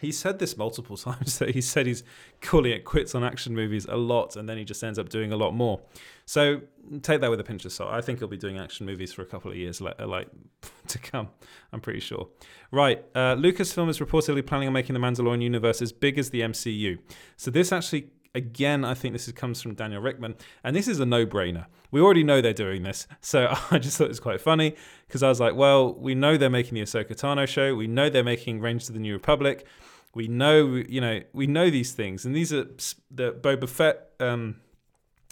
He 0.00 0.12
said 0.12 0.38
this 0.38 0.56
multiple 0.56 0.96
times 0.96 1.38
that 1.38 1.50
he 1.50 1.60
said 1.60 1.86
he's 1.86 2.04
calling 2.40 2.72
it 2.72 2.84
quits 2.84 3.14
on 3.14 3.24
action 3.24 3.54
movies 3.54 3.86
a 3.86 3.96
lot, 3.96 4.36
and 4.36 4.48
then 4.48 4.58
he 4.58 4.64
just 4.64 4.82
ends 4.84 4.98
up 4.98 5.08
doing 5.08 5.32
a 5.32 5.36
lot 5.36 5.52
more. 5.52 5.80
So 6.24 6.62
take 7.02 7.20
that 7.20 7.30
with 7.30 7.40
a 7.40 7.44
pinch 7.44 7.64
of 7.64 7.72
salt. 7.72 7.92
I 7.92 8.00
think 8.00 8.18
he'll 8.18 8.28
be 8.28 8.36
doing 8.36 8.58
action 8.58 8.86
movies 8.86 9.12
for 9.12 9.22
a 9.22 9.26
couple 9.26 9.50
of 9.50 9.56
years, 9.56 9.80
like, 9.80 10.00
like 10.00 10.28
to 10.88 10.98
come. 10.98 11.28
I'm 11.72 11.80
pretty 11.80 12.00
sure. 12.00 12.28
Right, 12.70 13.04
uh, 13.14 13.36
Lucasfilm 13.36 13.88
is 13.88 13.98
reportedly 13.98 14.44
planning 14.44 14.68
on 14.68 14.72
making 14.72 14.94
the 14.94 15.00
Mandalorian 15.00 15.42
universe 15.42 15.80
as 15.80 15.92
big 15.92 16.18
as 16.18 16.30
the 16.30 16.40
MCU. 16.40 16.98
So 17.36 17.50
this 17.50 17.72
actually 17.72 18.10
Again, 18.36 18.84
I 18.84 18.92
think 18.92 19.14
this 19.14 19.30
comes 19.32 19.62
from 19.62 19.74
Daniel 19.74 20.02
Richtman, 20.02 20.36
and 20.62 20.76
this 20.76 20.86
is 20.86 21.00
a 21.00 21.06
no-brainer. 21.06 21.66
We 21.90 22.02
already 22.02 22.22
know 22.22 22.42
they're 22.42 22.52
doing 22.52 22.82
this, 22.82 23.08
so 23.22 23.46
I 23.70 23.78
just 23.78 23.96
thought 23.96 24.04
it 24.04 24.08
was 24.08 24.20
quite 24.20 24.40
funny 24.40 24.76
because 25.06 25.22
I 25.22 25.28
was 25.28 25.40
like, 25.40 25.54
well, 25.56 25.94
we 25.94 26.14
know 26.14 26.36
they're 26.36 26.50
making 26.50 26.74
the 26.74 26.82
Ahsoka 26.82 27.16
Tano 27.16 27.48
show, 27.48 27.74
we 27.74 27.86
know 27.86 28.10
they're 28.10 28.22
making 28.22 28.60
Range 28.60 28.84
to 28.84 28.92
the 28.92 28.98
New 28.98 29.14
Republic, 29.14 29.66
we 30.14 30.28
know, 30.28 30.82
you 30.88 31.00
know, 31.00 31.22
we 31.32 31.46
know 31.46 31.70
these 31.70 31.92
things, 31.92 32.26
and 32.26 32.36
these 32.36 32.52
are 32.52 32.66
the 33.10 33.32
Boba 33.32 33.68
Fett 33.68 34.10
um, 34.20 34.56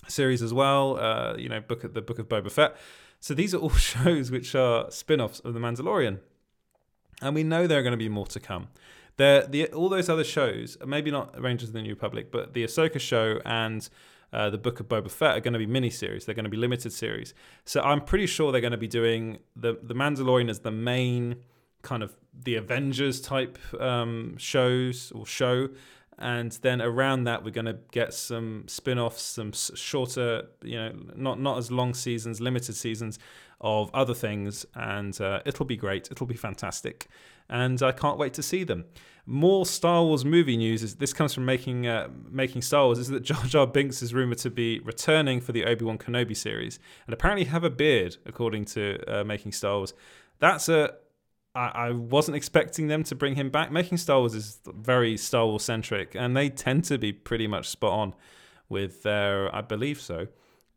series 0.09 0.43
as 0.43 0.53
well. 0.53 0.99
Uh, 0.99 1.37
you 1.37 1.49
know, 1.49 1.61
book 1.61 1.85
of 1.85 1.95
the 1.95 2.03
Book 2.03 2.19
of 2.19 2.29
Boba 2.29 2.51
Fett. 2.51 2.77
So 3.21 3.35
these 3.35 3.55
are 3.55 3.59
all 3.59 3.71
shows 3.71 4.31
which 4.31 4.55
are 4.55 4.91
spin-offs 4.91 5.41
of 5.41 5.55
The 5.55 5.61
Mandalorian, 5.61 6.21
and 7.21 7.35
we 7.35 7.43
know 7.43 7.67
there 7.67 7.79
are 7.81 7.83
going 7.83 7.93
to 7.93 7.99
be 7.99 8.09
more 8.09 8.27
to 8.27 8.41
come. 8.41 8.69
The 9.17 9.47
the 9.49 9.67
all 9.69 9.89
those 9.89 10.09
other 10.09 10.25
shows, 10.25 10.77
maybe 10.85 11.11
not 11.11 11.41
Rangers 11.41 11.69
of 11.69 11.75
the 11.75 11.83
New 11.83 11.91
Republic, 11.91 12.31
but 12.33 12.53
the 12.53 12.65
Ahsoka 12.65 13.01
show 13.01 13.41
and 13.45 13.89
uh, 14.33 14.51
the 14.51 14.59
Book 14.59 14.81
of 14.81 14.89
Boba 14.89 15.11
Fett 15.11 15.37
are 15.37 15.41
going 15.41 15.53
to 15.53 15.59
be 15.59 15.67
mini 15.67 15.91
series. 15.91 16.25
They're 16.25 16.35
going 16.35 16.45
to 16.45 16.51
be 16.51 16.57
limited 16.57 16.93
series. 16.93 17.35
So 17.65 17.81
I'm 17.83 18.01
pretty 18.01 18.27
sure 18.27 18.51
they're 18.51 18.61
going 18.61 18.73
to 18.73 18.77
be 18.77 18.89
doing 18.89 19.39
the 19.55 19.79
the 19.81 19.95
Mandalorian 19.95 20.51
as 20.51 20.61
the 20.61 20.73
main 20.73 21.37
kind 21.83 22.03
of 22.03 22.17
the 22.33 22.57
Avengers 22.57 23.21
type 23.21 23.59
um, 23.81 24.37
shows 24.39 25.13
or 25.15 25.25
show. 25.27 25.69
And 26.19 26.53
then 26.63 26.81
around 26.81 27.25
that, 27.25 27.45
we're 27.45 27.51
going 27.51 27.67
to 27.67 27.79
get 27.91 28.15
some 28.15 28.65
spin-offs, 28.69 29.21
some 29.21 29.53
shorter, 29.53 30.47
you 30.63 30.77
know, 30.77 30.93
not 31.15 31.41
not 31.41 31.59
as 31.59 31.71
long 31.71 31.95
seasons, 31.95 32.41
limited 32.41 32.75
seasons 32.75 33.19
of 33.61 33.91
other 33.95 34.15
things, 34.15 34.67
and 34.75 35.21
uh, 35.21 35.41
it'll 35.47 35.67
be 35.67 35.77
great. 35.77 36.11
It'll 36.11 36.27
be 36.27 36.37
fantastic 36.37 37.09
and 37.49 37.83
I 37.83 37.93
can't 37.93 38.19
wait 38.19 38.35
to 38.35 38.43
see 38.43 38.65
them. 38.65 38.85
More 39.27 39.65
Star 39.65 40.03
Wars 40.03 40.25
movie 40.25 40.57
news. 40.57 40.83
Is, 40.83 40.97
this 40.97 41.15
comes 41.15 41.33
from 41.33 41.47
making 41.47 41.87
uh, 41.87 42.09
making 42.31 42.63
Star 42.63 42.85
Wars. 42.87 42.99
Is 42.99 43.09
that 43.09 43.23
Jar 43.23 43.43
Jar 43.45 43.67
Binks 43.67 44.03
is 44.03 44.13
rumored 44.13 44.39
to 44.39 44.51
be 44.51 44.81
returning 44.81 45.41
for 45.41 45.53
the 45.53 45.65
Obi 45.65 45.85
Wan 45.85 45.99
Kenobi 45.99 46.37
series, 46.37 46.79
and 47.07 47.15
apparently 47.15 47.45
have 47.47 47.65
a 47.65 47.71
beard, 47.71 48.19
according 48.27 48.67
to 48.67 48.99
uh, 49.09 49.25
making 49.25 49.53
Star 49.53 49.79
Wars. 49.79 49.95
That's 50.41 50.69
a 50.69 50.95
I, 51.55 51.91
wasn't 51.91 52.37
expecting 52.37 52.89
them 52.89 53.05
to 53.05 53.15
bring 53.15 53.37
him 53.37 53.49
back. 53.49 53.71
Making 53.71 53.99
Star 53.99 54.19
Wars 54.19 54.35
is 54.35 54.59
very 54.67 55.17
Star 55.17 55.47
Wars 55.47 55.63
centric, 55.63 56.17
and 56.17 56.37
they 56.37 56.49
tend 56.49 56.85
to 56.85 56.99
be 56.99 57.13
pretty 57.13 57.47
much 57.47 57.69
spot 57.69 57.93
on 57.93 58.15
with 58.69 59.03
their. 59.05 59.55
I 59.55 59.61
believe 59.61 60.01
so. 60.01 60.27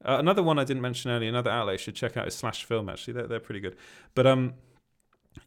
Uh, 0.05 0.17
another 0.19 0.43
one 0.43 0.59
I 0.59 0.63
didn't 0.63 0.83
mention 0.83 1.09
earlier, 1.09 1.29
another 1.29 1.49
outlet 1.49 1.73
you 1.73 1.77
should 1.79 1.95
check 1.95 2.15
out 2.15 2.27
is 2.27 2.35
Slash 2.35 2.63
Film. 2.63 2.89
Actually, 2.89 3.15
they're 3.15 3.27
they're 3.27 3.39
pretty 3.39 3.59
good. 3.59 3.75
But 4.13 4.27
um, 4.27 4.53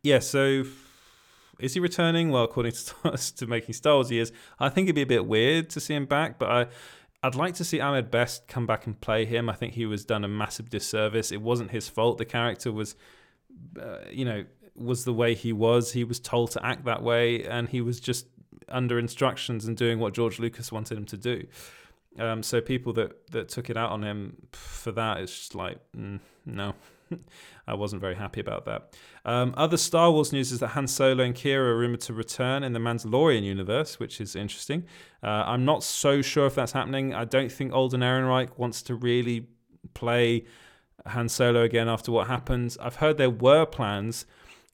yeah. 0.03 0.19
So 0.19 0.65
is 1.63 1.75
he 1.75 1.81
returning? 1.81 2.31
Well, 2.31 2.45
according 2.45 2.73
to 2.73 3.17
to 3.37 3.47
making 3.47 3.75
Star 3.75 3.95
Wars, 3.95 4.09
he 4.09 4.19
is. 4.19 4.33
I 4.59 4.69
think 4.69 4.87
it'd 4.87 4.97
be 4.97 5.03
a 5.03 5.07
bit 5.07 5.27
weird 5.27 5.71
to 5.71 5.81
see 5.81 5.95
him 5.95 6.07
back, 6.07 6.39
but 6.39 6.51
I. 6.51 6.67
I'd 7.23 7.35
like 7.35 7.53
to 7.57 7.65
see 7.65 7.81
Ahmed 7.81 8.11
Best 8.11 8.49
come 8.49 8.65
back 8.65 8.87
and 8.87 8.99
play 8.99 9.27
him. 9.27 9.51
I 9.51 9.53
think 9.53 9.75
he 9.75 9.85
was 9.85 10.07
done 10.07 10.25
a 10.25 10.29
massive 10.29 10.71
disservice. 10.71 11.31
It 11.31 11.43
wasn't 11.43 11.71
his 11.71 11.87
fault. 11.87 12.17
The 12.17 12.25
character 12.25 12.73
was, 12.73 12.97
uh, 13.79 13.99
you 14.11 14.25
know, 14.25 14.47
was 14.75 15.05
the 15.05 15.13
way 15.13 15.35
he 15.35 15.53
was. 15.53 15.93
He 15.93 16.03
was 16.03 16.19
told 16.19 16.51
to 16.53 16.65
act 16.65 16.87
that 16.87 17.03
way, 17.03 17.45
and 17.45 17.69
he 17.69 17.83
was 17.83 18.01
just 18.01 18.27
under 18.71 18.99
instructions 18.99 19.67
and 19.67 19.77
doing 19.77 19.99
what 19.99 20.15
George 20.15 20.39
Lucas 20.39 20.73
wanted 20.73 20.97
him 20.97 21.05
to 21.05 21.17
do. 21.19 21.47
Um, 22.19 22.43
so 22.43 22.61
people 22.61 22.93
that 22.95 23.31
that 23.33 23.49
took 23.49 23.71
it 23.71 23.77
out 23.77 23.91
on 23.91 24.03
him 24.03 24.37
for 24.53 24.93
that, 24.93 25.19
it's 25.19 25.37
just 25.37 25.55
like, 25.55 25.79
mm, 25.97 26.21
no, 26.45 26.75
I 27.67 27.75
wasn't 27.75 28.01
very 28.01 28.15
happy 28.15 28.41
about 28.41 28.65
that. 28.65 28.97
Um, 29.25 29.55
other 29.57 29.77
Star 29.77 30.11
Wars 30.11 30.33
news 30.33 30.53
is 30.53 30.61
that 30.61 30.69
Han 30.69 30.87
Solo 30.87 31.23
and 31.23 31.35
Qi'ra 31.35 31.59
are 31.59 31.79
rumored 31.79 32.01
to 32.03 32.15
return 32.15 32.63
in 32.63 32.73
the 32.73 32.79
Mandalorian 32.79 33.43
universe, 33.43 33.99
which 33.99 34.21
is 34.21 34.35
interesting. 34.35 34.85
Uh, 35.23 35.45
I'm 35.47 35.65
not 35.65 35.83
so 35.83 36.23
sure 36.23 36.47
if 36.47 36.55
that's 36.55 36.73
happening. 36.73 37.15
I 37.15 37.25
don't 37.25 37.53
think 37.53 37.73
Alden 37.73 38.01
Ehrenreich 38.01 38.59
wants 38.59 38.83
to 38.83 38.95
really 38.95 39.47
play 39.95 40.45
Han 41.07 41.29
Solo 41.29 41.63
again 41.63 41.89
after 41.89 42.13
what 42.13 42.27
happened. 42.27 42.77
I've 42.81 42.97
heard 42.97 43.17
there 43.17 43.31
were 43.31 43.67
plans 43.67 44.27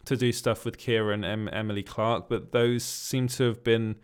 to 0.04 0.16
do 0.16 0.32
stuff 0.32 0.64
with 0.64 0.78
Qi'ra 0.78 1.14
and 1.14 1.24
em- 1.24 1.48
Emily 1.52 1.82
Clark, 1.82 2.28
but 2.28 2.52
those 2.52 2.84
seem 2.84 3.28
to 3.28 3.44
have 3.44 3.62
been 3.64 3.96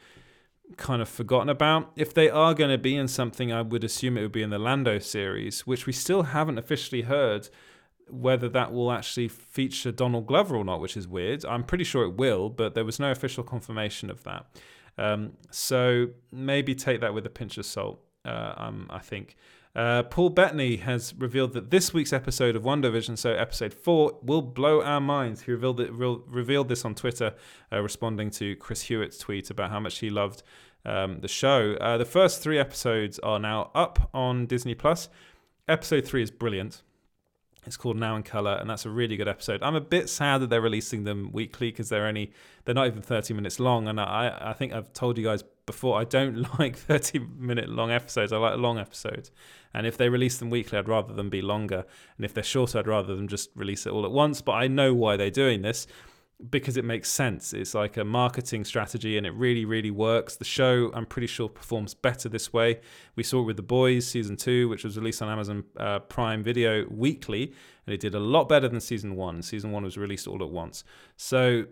kind 0.77 1.03
of 1.03 1.09
forgotten 1.09 1.49
about. 1.49 1.93
If 1.97 2.15
they 2.15 2.29
are 2.29 2.55
going 2.55 2.71
to 2.71 2.79
be 2.79 2.97
in 2.97 3.09
something, 3.09 3.53
I 3.53 3.63
would 3.63 3.85
assume 3.85 4.17
it 4.17 4.23
would 4.23 4.33
be 4.33 4.43
in 4.43 4.51
the 4.51 4.59
Lando 4.59 4.99
series, 4.99 5.67
which 5.67 5.87
we 5.87 5.93
still 5.93 6.25
haven't 6.25 6.59
officially 6.59 7.03
heard 7.03 7.49
whether 8.13 8.49
that 8.51 8.73
will 8.73 8.93
actually 8.93 9.29
feature 9.29 9.91
Donald 9.91 10.27
Glover 10.27 10.57
or 10.57 10.65
not, 10.65 10.81
which 10.81 10.97
is 10.97 11.09
weird. 11.09 11.45
I'm 11.45 11.65
pretty 11.65 11.85
sure 11.85 12.05
it 12.05 12.17
will, 12.17 12.51
but 12.51 12.75
there 12.75 12.85
was 12.85 13.01
no 13.01 13.11
official 13.11 13.43
confirmation 13.43 14.11
of 14.11 14.23
that. 14.25 14.47
Um, 14.99 15.33
so 15.51 16.09
maybe 16.31 16.75
take 16.75 17.01
that 17.01 17.15
with 17.15 17.27
a 17.27 17.31
pinch 17.31 17.59
of 17.59 17.67
salt. 17.67 18.01
Uh, 18.25 18.55
um, 18.57 18.87
I 18.89 19.01
think. 19.01 19.37
Uh, 19.75 20.03
Paul 20.03 20.29
Bettany 20.29 20.77
has 20.77 21.15
revealed 21.17 21.55
that 21.55 21.71
this 21.71 21.95
week's 21.95 22.13
episode 22.13 22.55
of 22.55 22.63
WandaVision, 22.63 23.17
so 23.17 23.33
episode 23.33 23.73
four, 23.73 24.19
will 24.23 24.43
blow 24.43 24.83
our 24.83 25.01
minds. 25.01 25.43
He 25.43 25.51
revealed 25.51 25.81
it, 25.81 25.91
re- 25.93 26.21
revealed 26.27 26.69
this 26.69 26.85
on 26.85 26.95
Twitter, 26.95 27.35
uh, 27.73 27.81
responding 27.81 28.31
to 28.33 28.55
Chris 28.57 28.83
Hewitt's 28.83 29.19
tweet 29.19 29.51
about 29.51 29.71
how 29.71 29.81
much 29.81 29.99
he 29.99 30.11
loved 30.11 30.43
um, 30.85 31.21
the 31.21 31.29
show. 31.29 31.75
Uh, 31.81 31.97
the 31.97 32.05
first 32.05 32.43
three 32.43 32.59
episodes 32.59 33.19
are 33.21 33.39
now 33.39 33.71
up 33.75 34.11
on 34.13 34.47
Disney 34.47 34.75
Plus. 34.75 35.09
Episode 35.67 36.05
three 36.05 36.23
is 36.23 36.31
brilliant. 36.31 36.83
It's 37.65 37.77
called 37.77 37.97
Now 37.97 38.17
in 38.17 38.25
Color, 38.25 38.55
and 38.55 38.69
that's 38.69 38.85
a 38.85 38.91
really 38.91 39.17
good 39.17 39.29
episode. 39.29 39.63
I'm 39.63 39.77
a 39.77 39.81
bit 39.81 40.09
sad 40.09 40.39
that 40.39 40.51
they're 40.51 40.61
releasing 40.61 41.05
them 41.05 41.31
weekly 41.33 41.71
because 41.71 41.89
they're 41.89 42.07
only 42.07 42.33
they're 42.65 42.75
not 42.75 42.89
even 42.89 43.03
30 43.03 43.35
minutes 43.35 43.61
long, 43.61 43.87
and 43.87 44.01
I 44.01 44.37
I 44.41 44.53
think 44.53 44.73
I've 44.73 44.93
told 44.93 45.17
you 45.17 45.25
guys 45.25 45.45
before 45.65 45.99
I 45.99 46.05
don't 46.05 46.47
like 46.59 46.77
30 46.77 47.21
minute 47.39 47.69
long 47.69 47.93
episodes. 47.93 48.33
I 48.33 48.39
like 48.39 48.59
long 48.59 48.79
episodes, 48.79 49.31
and 49.73 49.87
if 49.87 49.97
they 49.97 50.09
release 50.09 50.39
them 50.39 50.51
weekly, 50.51 50.77
I'd 50.77 50.89
rather 50.89 51.15
them 51.15 51.31
be 51.31 51.41
longer, 51.41 51.85
and 52.17 52.25
if 52.25 52.35
they're 52.35 52.43
shorter, 52.43 52.81
I'd 52.81 52.89
rather 52.89 53.15
them 53.15 53.29
just 53.29 53.51
release 53.55 53.87
it 53.87 53.93
all 53.93 54.05
at 54.05 54.11
once. 54.13 54.41
But 54.41 54.53
I 54.53 54.67
know 54.67 54.93
why 54.93 55.17
they're 55.17 55.31
doing 55.31 55.63
this 55.63 55.87
because 56.51 56.77
it 56.77 56.85
makes 56.85 57.09
sense. 57.09 57.53
It's 57.53 57.75
like 57.75 57.97
a 57.97 58.05
marketing 58.05 58.65
strategy 58.65 59.17
and 59.17 59.27
it 59.27 59.35
really, 59.35 59.65
really 59.65 59.91
works. 59.91 60.37
The 60.37 60.45
show, 60.45 60.91
I'm 60.95 61.07
pretty 61.07 61.27
sure, 61.27 61.49
performs 61.49 61.95
better 61.95 62.29
this 62.29 62.53
way. 62.53 62.81
We 63.17 63.23
saw 63.23 63.41
it 63.41 63.45
with 63.45 63.57
The 63.57 63.63
Boys 63.63 64.07
season 64.07 64.37
two, 64.37 64.69
which 64.69 64.85
was 64.85 64.97
released 64.97 65.23
on 65.23 65.29
Amazon 65.29 65.65
uh, 65.77 66.01
Prime 66.01 66.43
Video 66.43 66.87
weekly, 66.91 67.53
and 67.87 67.95
it 67.95 68.01
did 68.01 68.15
a 68.15 68.21
lot 68.21 68.49
better 68.49 68.69
than 68.69 68.81
season 68.81 69.17
one. 69.17 69.43
Season 69.43 69.71
one 69.73 69.85
was 69.85 69.97
released 69.97 70.27
all 70.27 70.43
at 70.43 70.51
once. 70.51 70.85
So 71.17 71.67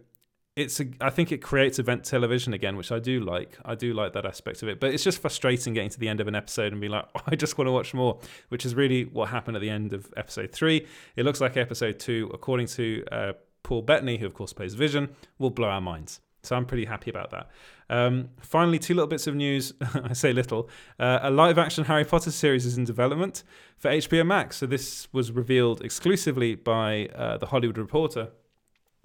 it's 0.56 0.80
a, 0.80 0.86
I 1.00 1.10
think 1.10 1.32
it 1.32 1.38
creates 1.38 1.78
event 1.78 2.04
television 2.04 2.52
again, 2.52 2.76
which 2.76 2.92
I 2.92 2.98
do 2.98 3.20
like. 3.20 3.58
I 3.64 3.74
do 3.74 3.94
like 3.94 4.12
that 4.14 4.26
aspect 4.26 4.62
of 4.62 4.68
it, 4.68 4.80
but 4.80 4.92
it's 4.92 5.04
just 5.04 5.20
frustrating 5.20 5.74
getting 5.74 5.90
to 5.90 5.98
the 5.98 6.08
end 6.08 6.20
of 6.20 6.28
an 6.28 6.34
episode 6.34 6.72
and 6.72 6.80
be 6.80 6.88
like, 6.88 7.06
oh, 7.14 7.20
I 7.26 7.36
just 7.36 7.56
want 7.56 7.68
to 7.68 7.72
watch 7.72 7.94
more, 7.94 8.18
which 8.48 8.66
is 8.66 8.74
really 8.74 9.04
what 9.04 9.28
happened 9.28 9.56
at 9.56 9.60
the 9.60 9.70
end 9.70 9.92
of 9.92 10.12
episode 10.16 10.52
three. 10.52 10.86
It 11.16 11.24
looks 11.24 11.40
like 11.40 11.56
episode 11.56 11.98
two, 11.98 12.30
according 12.34 12.66
to 12.68 13.04
uh, 13.12 13.32
Paul 13.70 13.82
Bettany, 13.82 14.18
who 14.18 14.26
of 14.26 14.34
course 14.34 14.52
plays 14.52 14.74
Vision, 14.74 15.10
will 15.38 15.50
blow 15.50 15.68
our 15.68 15.80
minds. 15.80 16.18
So 16.42 16.56
I'm 16.56 16.66
pretty 16.66 16.86
happy 16.86 17.08
about 17.08 17.30
that. 17.30 17.48
Um, 17.88 18.30
finally, 18.40 18.80
two 18.80 18.94
little 18.94 19.06
bits 19.06 19.28
of 19.28 19.36
news. 19.36 19.74
I 19.94 20.12
say 20.12 20.32
little. 20.32 20.68
Uh, 20.98 21.20
a 21.22 21.30
live 21.30 21.56
action 21.56 21.84
Harry 21.84 22.04
Potter 22.04 22.32
series 22.32 22.66
is 22.66 22.76
in 22.76 22.84
development 22.84 23.44
for 23.76 23.88
HBO 23.88 24.26
Max. 24.26 24.56
So 24.56 24.66
this 24.66 25.06
was 25.12 25.30
revealed 25.30 25.82
exclusively 25.82 26.56
by 26.56 27.06
uh, 27.14 27.36
The 27.36 27.46
Hollywood 27.46 27.78
Reporter. 27.78 28.30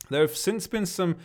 There 0.10 0.21
have 0.21 0.36
since 0.36 0.65
been 0.65 0.88
some 0.88 1.17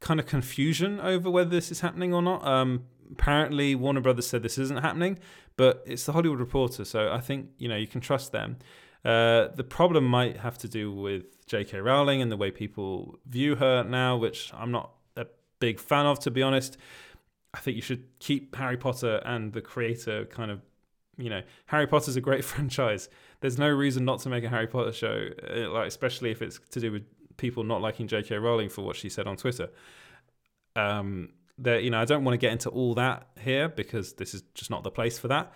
kind 0.00 0.20
of 0.20 0.26
confusion 0.26 1.00
over 1.00 1.30
whether 1.30 1.48
this 1.48 1.72
is 1.72 1.80
happening 1.80 2.12
or 2.12 2.20
not. 2.20 2.46
Um, 2.46 2.84
apparently, 3.10 3.74
Warner 3.74 4.02
Brothers 4.02 4.26
said 4.26 4.42
this 4.42 4.58
isn't 4.58 4.82
happening, 4.82 5.18
but 5.56 5.82
it's 5.86 6.04
The 6.04 6.12
Hollywood 6.12 6.40
Reporter. 6.40 6.84
So 6.84 7.10
I 7.10 7.20
think, 7.20 7.52
you 7.56 7.70
know, 7.70 7.76
you 7.76 7.86
can 7.86 8.02
trust 8.02 8.32
them. 8.32 8.58
Uh, 9.02 9.48
the 9.56 9.64
problem 9.64 10.04
might 10.04 10.36
have 10.36 10.58
to 10.58 10.68
do 10.68 10.92
with 10.92 11.31
J.K. 11.46 11.80
Rowling 11.80 12.22
and 12.22 12.30
the 12.30 12.36
way 12.36 12.50
people 12.50 13.18
view 13.26 13.56
her 13.56 13.82
now, 13.82 14.16
which 14.16 14.52
I'm 14.54 14.70
not 14.70 14.92
a 15.16 15.26
big 15.58 15.80
fan 15.80 16.06
of, 16.06 16.18
to 16.20 16.30
be 16.30 16.42
honest. 16.42 16.76
I 17.54 17.58
think 17.58 17.76
you 17.76 17.82
should 17.82 18.04
keep 18.18 18.54
Harry 18.56 18.76
Potter 18.76 19.20
and 19.24 19.52
the 19.52 19.60
creator 19.60 20.24
kind 20.26 20.50
of, 20.50 20.62
you 21.18 21.28
know, 21.28 21.42
Harry 21.66 21.86
Potter's 21.86 22.16
a 22.16 22.20
great 22.20 22.44
franchise. 22.44 23.08
There's 23.40 23.58
no 23.58 23.68
reason 23.68 24.04
not 24.04 24.20
to 24.20 24.28
make 24.28 24.44
a 24.44 24.48
Harry 24.48 24.66
Potter 24.66 24.92
show, 24.92 25.28
uh, 25.50 25.70
like 25.70 25.88
especially 25.88 26.30
if 26.30 26.42
it's 26.42 26.58
to 26.70 26.80
do 26.80 26.92
with 26.92 27.04
people 27.36 27.64
not 27.64 27.80
liking 27.82 28.06
J.K. 28.06 28.36
Rowling 28.36 28.68
for 28.68 28.82
what 28.82 28.96
she 28.96 29.08
said 29.08 29.26
on 29.26 29.36
Twitter. 29.36 29.68
Um, 30.76 31.30
there, 31.58 31.80
you 31.80 31.90
know, 31.90 32.00
I 32.00 32.04
don't 32.04 32.24
want 32.24 32.34
to 32.34 32.38
get 32.38 32.52
into 32.52 32.70
all 32.70 32.94
that 32.94 33.26
here 33.40 33.68
because 33.68 34.14
this 34.14 34.32
is 34.34 34.42
just 34.54 34.70
not 34.70 34.84
the 34.84 34.90
place 34.90 35.18
for 35.18 35.28
that 35.28 35.52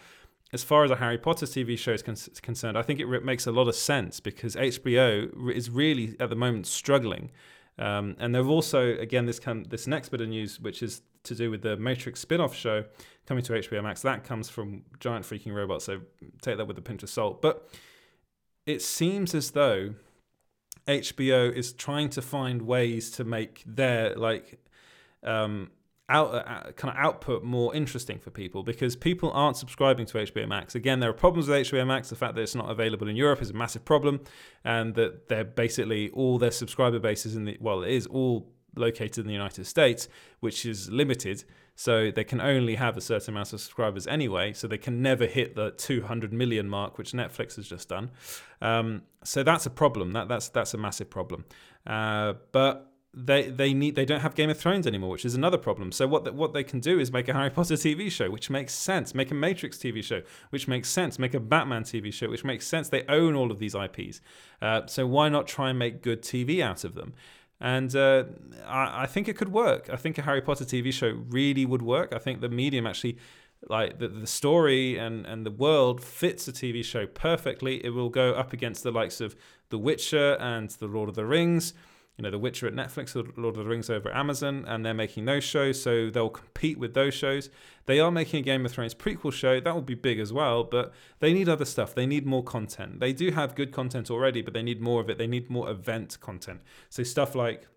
as 0.52 0.62
far 0.62 0.84
as 0.84 0.90
a 0.90 0.96
Harry 0.96 1.18
Potter 1.18 1.46
TV 1.46 1.76
show 1.76 1.92
is 1.92 2.02
con- 2.02 2.16
concerned, 2.42 2.78
I 2.78 2.82
think 2.82 3.00
it 3.00 3.06
re- 3.06 3.20
makes 3.20 3.46
a 3.46 3.52
lot 3.52 3.68
of 3.68 3.74
sense 3.74 4.20
because 4.20 4.54
HBO 4.54 5.30
re- 5.34 5.56
is 5.56 5.70
really 5.70 6.16
at 6.20 6.30
the 6.30 6.36
moment 6.36 6.66
struggling. 6.66 7.30
Um, 7.78 8.16
and 8.18 8.34
they've 8.34 8.48
also, 8.48 8.96
again, 8.96 9.26
this 9.26 9.38
come 9.38 9.64
this 9.64 9.86
next 9.86 10.08
bit 10.10 10.20
of 10.20 10.28
news, 10.28 10.60
which 10.60 10.82
is 10.82 11.02
to 11.24 11.34
do 11.34 11.50
with 11.50 11.62
the 11.62 11.76
Matrix 11.76 12.20
spin-off 12.20 12.54
show 12.54 12.84
coming 13.26 13.42
to 13.44 13.52
HBO 13.52 13.82
Max. 13.82 14.02
That 14.02 14.24
comes 14.24 14.48
from 14.48 14.84
Giant 15.00 15.24
Freaking 15.24 15.54
Robots, 15.54 15.84
so 15.84 16.00
take 16.40 16.56
that 16.56 16.66
with 16.66 16.78
a 16.78 16.82
pinch 16.82 17.02
of 17.02 17.10
salt. 17.10 17.42
But 17.42 17.68
it 18.64 18.80
seems 18.82 19.34
as 19.34 19.50
though 19.50 19.94
HBO 20.86 21.52
is 21.52 21.72
trying 21.72 22.08
to 22.10 22.22
find 22.22 22.62
ways 22.62 23.10
to 23.12 23.24
make 23.24 23.62
their 23.66 24.14
like 24.14 24.58
um, 25.22 25.70
out 26.08 26.34
uh, 26.34 26.72
kind 26.72 26.96
of 26.96 27.04
output 27.04 27.42
more 27.42 27.74
interesting 27.74 28.18
for 28.18 28.30
people 28.30 28.62
because 28.62 28.94
people 28.94 29.30
aren't 29.32 29.56
subscribing 29.56 30.06
to 30.06 30.18
HBO 30.18 30.46
Max. 30.46 30.74
Again, 30.74 31.00
there 31.00 31.10
are 31.10 31.14
problems 31.14 31.48
with 31.48 31.66
HBO 31.66 31.86
Max. 31.86 32.10
The 32.10 32.16
fact 32.16 32.34
that 32.36 32.42
it's 32.42 32.54
not 32.54 32.70
available 32.70 33.08
in 33.08 33.16
Europe 33.16 33.42
is 33.42 33.50
a 33.50 33.54
massive 33.54 33.84
problem, 33.84 34.20
and 34.64 34.94
that 34.94 35.28
they're 35.28 35.44
basically 35.44 36.10
all 36.10 36.38
their 36.38 36.50
subscriber 36.52 36.98
bases 36.98 37.34
in 37.34 37.44
the 37.44 37.58
well, 37.60 37.82
it 37.82 37.90
is 37.90 38.06
all 38.06 38.48
located 38.76 39.18
in 39.18 39.26
the 39.26 39.32
United 39.32 39.66
States, 39.66 40.08
which 40.40 40.64
is 40.64 40.90
limited. 40.90 41.44
So 41.78 42.10
they 42.10 42.24
can 42.24 42.40
only 42.40 42.76
have 42.76 42.96
a 42.96 43.02
certain 43.02 43.34
amount 43.34 43.52
of 43.52 43.60
subscribers 43.60 44.06
anyway. 44.06 44.54
So 44.54 44.66
they 44.66 44.78
can 44.78 45.02
never 45.02 45.26
hit 45.26 45.56
the 45.56 45.72
200 45.72 46.32
million 46.32 46.68
mark, 46.68 46.96
which 46.96 47.12
Netflix 47.12 47.56
has 47.56 47.68
just 47.68 47.88
done. 47.88 48.10
Um, 48.62 49.02
so 49.24 49.42
that's 49.42 49.66
a 49.66 49.70
problem. 49.70 50.12
That 50.12 50.28
that's 50.28 50.48
that's 50.48 50.72
a 50.72 50.78
massive 50.78 51.10
problem. 51.10 51.44
Uh, 51.86 52.34
but 52.52 52.92
they 53.18 53.48
they 53.48 53.72
need 53.72 53.96
they 53.96 54.04
don't 54.04 54.20
have 54.20 54.34
Game 54.34 54.50
of 54.50 54.58
Thrones 54.58 54.86
anymore, 54.86 55.10
which 55.10 55.24
is 55.24 55.34
another 55.34 55.56
problem. 55.56 55.90
So 55.90 56.06
what 56.06 56.24
the, 56.24 56.32
what 56.32 56.52
they 56.52 56.62
can 56.62 56.80
do 56.80 57.00
is 57.00 57.10
make 57.10 57.28
a 57.28 57.32
Harry 57.32 57.48
Potter 57.48 57.74
TV 57.74 58.10
show, 58.10 58.30
which 58.30 58.50
makes 58.50 58.74
sense. 58.74 59.14
Make 59.14 59.30
a 59.30 59.34
Matrix 59.34 59.78
TV 59.78 60.04
show, 60.04 60.20
which 60.50 60.68
makes 60.68 60.90
sense. 60.90 61.18
Make 61.18 61.32
a 61.32 61.40
Batman 61.40 61.84
TV 61.84 62.12
show, 62.12 62.28
which 62.28 62.44
makes 62.44 62.66
sense. 62.66 62.90
They 62.90 63.04
own 63.08 63.34
all 63.34 63.50
of 63.50 63.58
these 63.58 63.74
IPs, 63.74 64.20
uh, 64.60 64.82
so 64.86 65.06
why 65.06 65.30
not 65.30 65.46
try 65.46 65.70
and 65.70 65.78
make 65.78 66.02
good 66.02 66.22
TV 66.22 66.60
out 66.60 66.84
of 66.84 66.94
them? 66.94 67.14
And 67.58 67.96
uh, 67.96 68.24
I, 68.66 69.04
I 69.04 69.06
think 69.06 69.28
it 69.28 69.36
could 69.36 69.50
work. 69.50 69.88
I 69.90 69.96
think 69.96 70.18
a 70.18 70.22
Harry 70.22 70.42
Potter 70.42 70.66
TV 70.66 70.92
show 70.92 71.22
really 71.30 71.64
would 71.64 71.80
work. 71.80 72.12
I 72.12 72.18
think 72.18 72.42
the 72.42 72.50
medium 72.50 72.86
actually 72.86 73.16
like 73.70 73.98
the, 73.98 74.08
the 74.08 74.26
story 74.26 74.98
and, 74.98 75.24
and 75.24 75.46
the 75.46 75.50
world 75.50 76.04
fits 76.04 76.46
a 76.48 76.52
TV 76.52 76.84
show 76.84 77.06
perfectly. 77.06 77.82
It 77.82 77.90
will 77.90 78.10
go 78.10 78.34
up 78.34 78.52
against 78.52 78.82
the 78.82 78.90
likes 78.90 79.22
of 79.22 79.34
The 79.70 79.78
Witcher 79.78 80.34
and 80.34 80.68
The 80.68 80.86
Lord 80.86 81.08
of 81.08 81.14
the 81.14 81.24
Rings 81.24 81.72
you 82.16 82.22
know, 82.22 82.30
The 82.30 82.38
Witcher 82.38 82.66
at 82.66 82.74
Netflix, 82.74 83.14
Lord 83.14 83.56
of 83.56 83.64
the 83.64 83.68
Rings 83.68 83.90
over 83.90 84.10
at 84.10 84.16
Amazon, 84.16 84.64
and 84.66 84.84
they're 84.84 84.94
making 84.94 85.26
those 85.26 85.44
shows, 85.44 85.80
so 85.82 86.08
they'll 86.08 86.30
compete 86.30 86.78
with 86.78 86.94
those 86.94 87.12
shows. 87.12 87.50
They 87.84 88.00
are 88.00 88.10
making 88.10 88.40
a 88.40 88.42
Game 88.42 88.64
of 88.64 88.72
Thrones 88.72 88.94
prequel 88.94 89.32
show, 89.32 89.60
that 89.60 89.74
will 89.74 89.82
be 89.82 89.94
big 89.94 90.18
as 90.18 90.32
well, 90.32 90.64
but 90.64 90.92
they 91.20 91.32
need 91.32 91.48
other 91.48 91.66
stuff. 91.66 91.94
They 91.94 92.06
need 92.06 92.26
more 92.26 92.42
content. 92.42 93.00
They 93.00 93.12
do 93.12 93.30
have 93.32 93.54
good 93.54 93.70
content 93.70 94.10
already, 94.10 94.40
but 94.40 94.54
they 94.54 94.62
need 94.62 94.80
more 94.80 95.00
of 95.00 95.10
it. 95.10 95.18
They 95.18 95.26
need 95.26 95.50
more 95.50 95.68
event 95.68 96.18
content. 96.20 96.62
So 96.88 97.02
stuff 97.02 97.34
like 97.34 97.68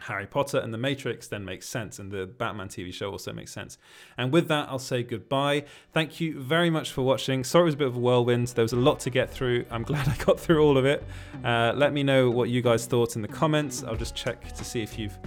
Harry 0.00 0.26
Potter 0.26 0.58
and 0.58 0.72
The 0.72 0.78
Matrix 0.78 1.28
then 1.28 1.44
makes 1.44 1.68
sense, 1.68 1.98
and 1.98 2.10
the 2.10 2.26
Batman 2.26 2.68
TV 2.68 2.92
show 2.92 3.10
also 3.10 3.32
makes 3.32 3.52
sense. 3.52 3.76
And 4.16 4.32
with 4.32 4.48
that, 4.48 4.68
I'll 4.68 4.78
say 4.78 5.02
goodbye. 5.02 5.64
Thank 5.92 6.20
you 6.20 6.40
very 6.40 6.70
much 6.70 6.92
for 6.92 7.02
watching. 7.02 7.44
Sorry 7.44 7.62
it 7.62 7.66
was 7.66 7.74
a 7.74 7.78
bit 7.78 7.88
of 7.88 7.96
a 7.96 8.00
whirlwind. 8.00 8.48
There 8.48 8.64
was 8.64 8.72
a 8.72 8.76
lot 8.76 9.00
to 9.00 9.10
get 9.10 9.30
through. 9.30 9.66
I'm 9.70 9.82
glad 9.90 10.08
I 10.08 10.16
got 10.24 10.40
through 10.40 10.62
all 10.62 10.78
of 10.78 10.86
it. 10.86 11.04
Uh, 11.44 11.72
let 11.76 11.92
me 11.92 12.02
know 12.02 12.30
what 12.30 12.48
you 12.48 12.62
guys 12.62 12.86
thought 12.86 13.16
in 13.16 13.22
the 13.22 13.28
comments. 13.28 13.84
I'll 13.84 13.96
just 13.96 14.14
check 14.14 14.54
to 14.54 14.64
see 14.64 14.82
if 14.82 14.98
you've 14.98 15.18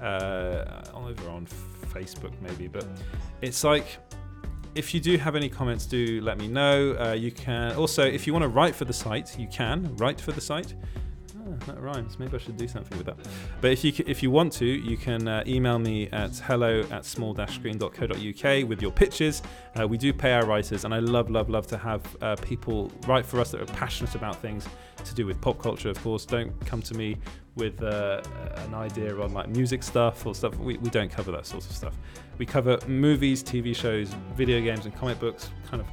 uh, 0.00 0.82
over 0.94 1.28
on 1.30 1.46
Facebook 1.92 2.32
maybe, 2.40 2.68
but 2.68 2.86
it's 3.42 3.64
like 3.64 3.98
if 4.74 4.94
you 4.94 5.00
do 5.00 5.16
have 5.16 5.34
any 5.34 5.48
comments, 5.48 5.86
do 5.86 6.20
let 6.20 6.38
me 6.38 6.46
know. 6.46 6.96
Uh, 7.00 7.12
you 7.12 7.32
can 7.32 7.74
also, 7.74 8.04
if 8.04 8.26
you 8.26 8.32
want 8.32 8.44
to 8.44 8.48
write 8.48 8.76
for 8.76 8.84
the 8.84 8.92
site, 8.92 9.36
you 9.38 9.48
can 9.48 9.96
write 9.96 10.20
for 10.20 10.30
the 10.30 10.40
site 10.40 10.74
that 11.66 11.80
rhymes. 11.80 12.18
Maybe 12.18 12.36
I 12.36 12.38
should 12.38 12.56
do 12.56 12.68
something 12.68 12.96
with 12.98 13.06
that. 13.06 13.16
But 13.60 13.72
if 13.72 13.84
you 13.84 13.92
if 14.06 14.22
you 14.22 14.30
want 14.30 14.52
to, 14.54 14.66
you 14.66 14.96
can 14.96 15.28
uh, 15.28 15.44
email 15.46 15.78
me 15.78 16.08
at 16.10 16.36
hello 16.38 16.84
at 16.90 17.04
small-screen.co.uk 17.04 18.68
with 18.68 18.82
your 18.82 18.90
pitches. 18.90 19.42
Uh, 19.78 19.86
we 19.86 19.98
do 19.98 20.12
pay 20.12 20.32
our 20.32 20.46
writers, 20.46 20.84
and 20.84 20.94
I 20.94 20.98
love, 20.98 21.30
love, 21.30 21.48
love 21.48 21.66
to 21.68 21.78
have 21.78 22.02
uh, 22.22 22.36
people 22.36 22.90
write 23.06 23.26
for 23.26 23.40
us 23.40 23.50
that 23.52 23.60
are 23.60 23.66
passionate 23.66 24.14
about 24.14 24.36
things 24.36 24.66
to 25.04 25.14
do 25.14 25.26
with 25.26 25.40
pop 25.40 25.60
culture. 25.60 25.90
Of 25.90 26.02
course, 26.02 26.24
don't 26.24 26.58
come 26.66 26.82
to 26.82 26.94
me 26.94 27.16
with 27.54 27.82
uh, 27.82 28.22
an 28.56 28.74
idea 28.74 29.18
on 29.20 29.32
like 29.32 29.48
music 29.48 29.82
stuff 29.82 30.24
or 30.26 30.34
stuff. 30.34 30.56
We, 30.58 30.78
we 30.78 30.90
don't 30.90 31.10
cover 31.10 31.32
that 31.32 31.46
sort 31.46 31.64
of 31.64 31.72
stuff. 31.72 31.94
We 32.38 32.46
cover 32.46 32.78
movies, 32.86 33.42
TV 33.42 33.74
shows, 33.74 34.14
video 34.36 34.60
games, 34.60 34.86
and 34.86 34.94
comic 34.94 35.18
books, 35.18 35.50
kind 35.68 35.80
of 35.80 35.88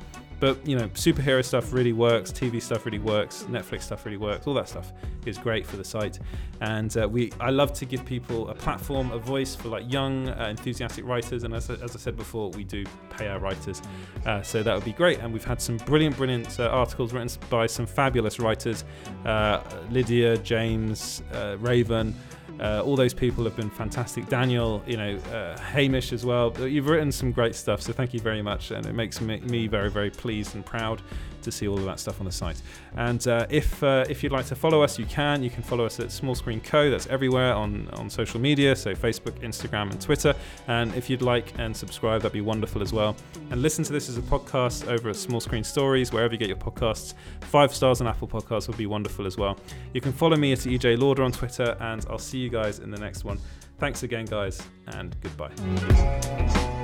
But 0.45 0.67
you 0.67 0.77
know, 0.77 0.87
superhero 0.89 1.43
stuff 1.43 1.73
really 1.73 1.91
works, 1.91 2.31
TV 2.31 2.61
stuff 2.61 2.85
really 2.85 2.99
works, 2.99 3.47
Netflix 3.49 3.81
stuff 3.81 4.05
really 4.05 4.19
works. 4.19 4.45
All 4.45 4.53
that 4.53 4.69
stuff 4.69 4.93
is 5.25 5.39
great 5.39 5.65
for 5.65 5.75
the 5.75 5.83
site, 5.83 6.19
and 6.61 6.95
uh, 6.95 7.09
we 7.09 7.31
I 7.39 7.49
love 7.49 7.73
to 7.73 7.85
give 7.85 8.05
people 8.05 8.47
a 8.49 8.53
platform, 8.53 9.09
a 9.11 9.17
voice 9.17 9.55
for 9.55 9.69
like 9.69 9.91
young, 9.91 10.29
uh, 10.29 10.45
enthusiastic 10.47 11.03
writers. 11.03 11.45
And 11.45 11.55
as, 11.55 11.71
as 11.71 11.95
I 11.95 11.99
said 11.99 12.15
before, 12.15 12.51
we 12.51 12.63
do 12.63 12.85
pay 13.09 13.27
our 13.27 13.39
writers, 13.39 13.81
uh, 14.27 14.43
so 14.43 14.61
that 14.61 14.75
would 14.75 14.85
be 14.85 14.93
great. 14.93 15.17
And 15.17 15.33
we've 15.33 15.43
had 15.43 15.59
some 15.59 15.77
brilliant, 15.77 16.15
brilliant 16.15 16.59
uh, 16.59 16.67
articles 16.67 17.11
written 17.11 17.41
by 17.49 17.65
some 17.65 17.87
fabulous 17.87 18.39
writers, 18.39 18.85
uh, 19.25 19.63
Lydia, 19.89 20.37
James, 20.37 21.23
uh, 21.33 21.57
Raven. 21.59 22.13
Uh, 22.59 22.81
all 22.83 22.95
those 22.95 23.13
people 23.13 23.43
have 23.43 23.55
been 23.55 23.69
fantastic. 23.69 24.27
Daniel, 24.27 24.81
you 24.87 24.97
know, 24.97 25.17
uh, 25.33 25.57
Hamish 25.59 26.13
as 26.13 26.25
well. 26.25 26.53
You've 26.59 26.87
written 26.87 27.11
some 27.11 27.31
great 27.31 27.55
stuff, 27.55 27.81
so 27.81 27.91
thank 27.91 28.13
you 28.13 28.19
very 28.19 28.41
much, 28.41 28.71
and 28.71 28.85
it 28.85 28.93
makes 28.93 29.19
me, 29.19 29.39
me 29.41 29.67
very, 29.67 29.89
very 29.89 30.09
pleased 30.09 30.55
and 30.55 30.65
proud 30.65 31.01
to 31.45 31.51
see 31.51 31.67
all 31.67 31.77
of 31.77 31.85
that 31.85 31.99
stuff 31.99 32.19
on 32.19 32.25
the 32.25 32.31
site. 32.31 32.61
And 32.97 33.25
uh, 33.27 33.47
if 33.49 33.81
uh, 33.83 34.05
if 34.09 34.21
you'd 34.21 34.31
like 34.31 34.45
to 34.47 34.55
follow 34.55 34.81
us, 34.81 34.99
you 34.99 35.05
can. 35.05 35.41
You 35.41 35.49
can 35.49 35.63
follow 35.63 35.85
us 35.85 35.99
at 35.99 36.11
Small 36.11 36.35
Screen 36.35 36.59
Co. 36.59 36.89
That's 36.89 37.07
everywhere 37.07 37.53
on 37.53 37.87
on 37.93 38.09
social 38.09 38.39
media, 38.39 38.75
so 38.75 38.93
Facebook, 38.93 39.39
Instagram, 39.41 39.91
and 39.91 40.01
Twitter. 40.01 40.35
And 40.67 40.93
if 40.95 41.09
you'd 41.09 41.21
like 41.21 41.53
and 41.57 41.75
subscribe, 41.75 42.21
that'd 42.21 42.33
be 42.33 42.41
wonderful 42.41 42.81
as 42.81 42.91
well. 42.91 43.15
And 43.49 43.61
listen 43.61 43.83
to 43.85 43.93
this 43.93 44.09
as 44.09 44.17
a 44.17 44.21
podcast 44.21 44.87
over 44.87 45.09
at 45.09 45.15
Small 45.15 45.39
Screen 45.39 45.63
Stories, 45.63 46.11
wherever 46.11 46.33
you 46.33 46.37
get 46.37 46.49
your 46.49 46.57
podcasts. 46.57 47.13
Five 47.41 47.73
stars 47.73 48.01
on 48.01 48.07
Apple 48.07 48.27
Podcasts 48.27 48.67
would 48.67 48.77
be 48.77 48.87
wonderful 48.87 49.25
as 49.25 49.37
well. 49.37 49.57
You 49.93 50.01
can 50.01 50.11
follow 50.11 50.35
me 50.35 50.51
at 50.51 50.59
EJ 50.59 50.99
Lauder 50.99 51.23
on 51.23 51.31
Twitter, 51.31 51.77
and 51.79 52.05
I'll 52.09 52.17
see 52.19 52.39
you 52.39 52.49
guys 52.49 52.79
in 52.79 52.91
the 52.91 52.99
next 52.99 53.23
one. 53.23 53.39
Thanks 53.77 54.03
again, 54.03 54.25
guys, 54.25 54.61
and 54.87 55.15
goodbye. 55.21 56.74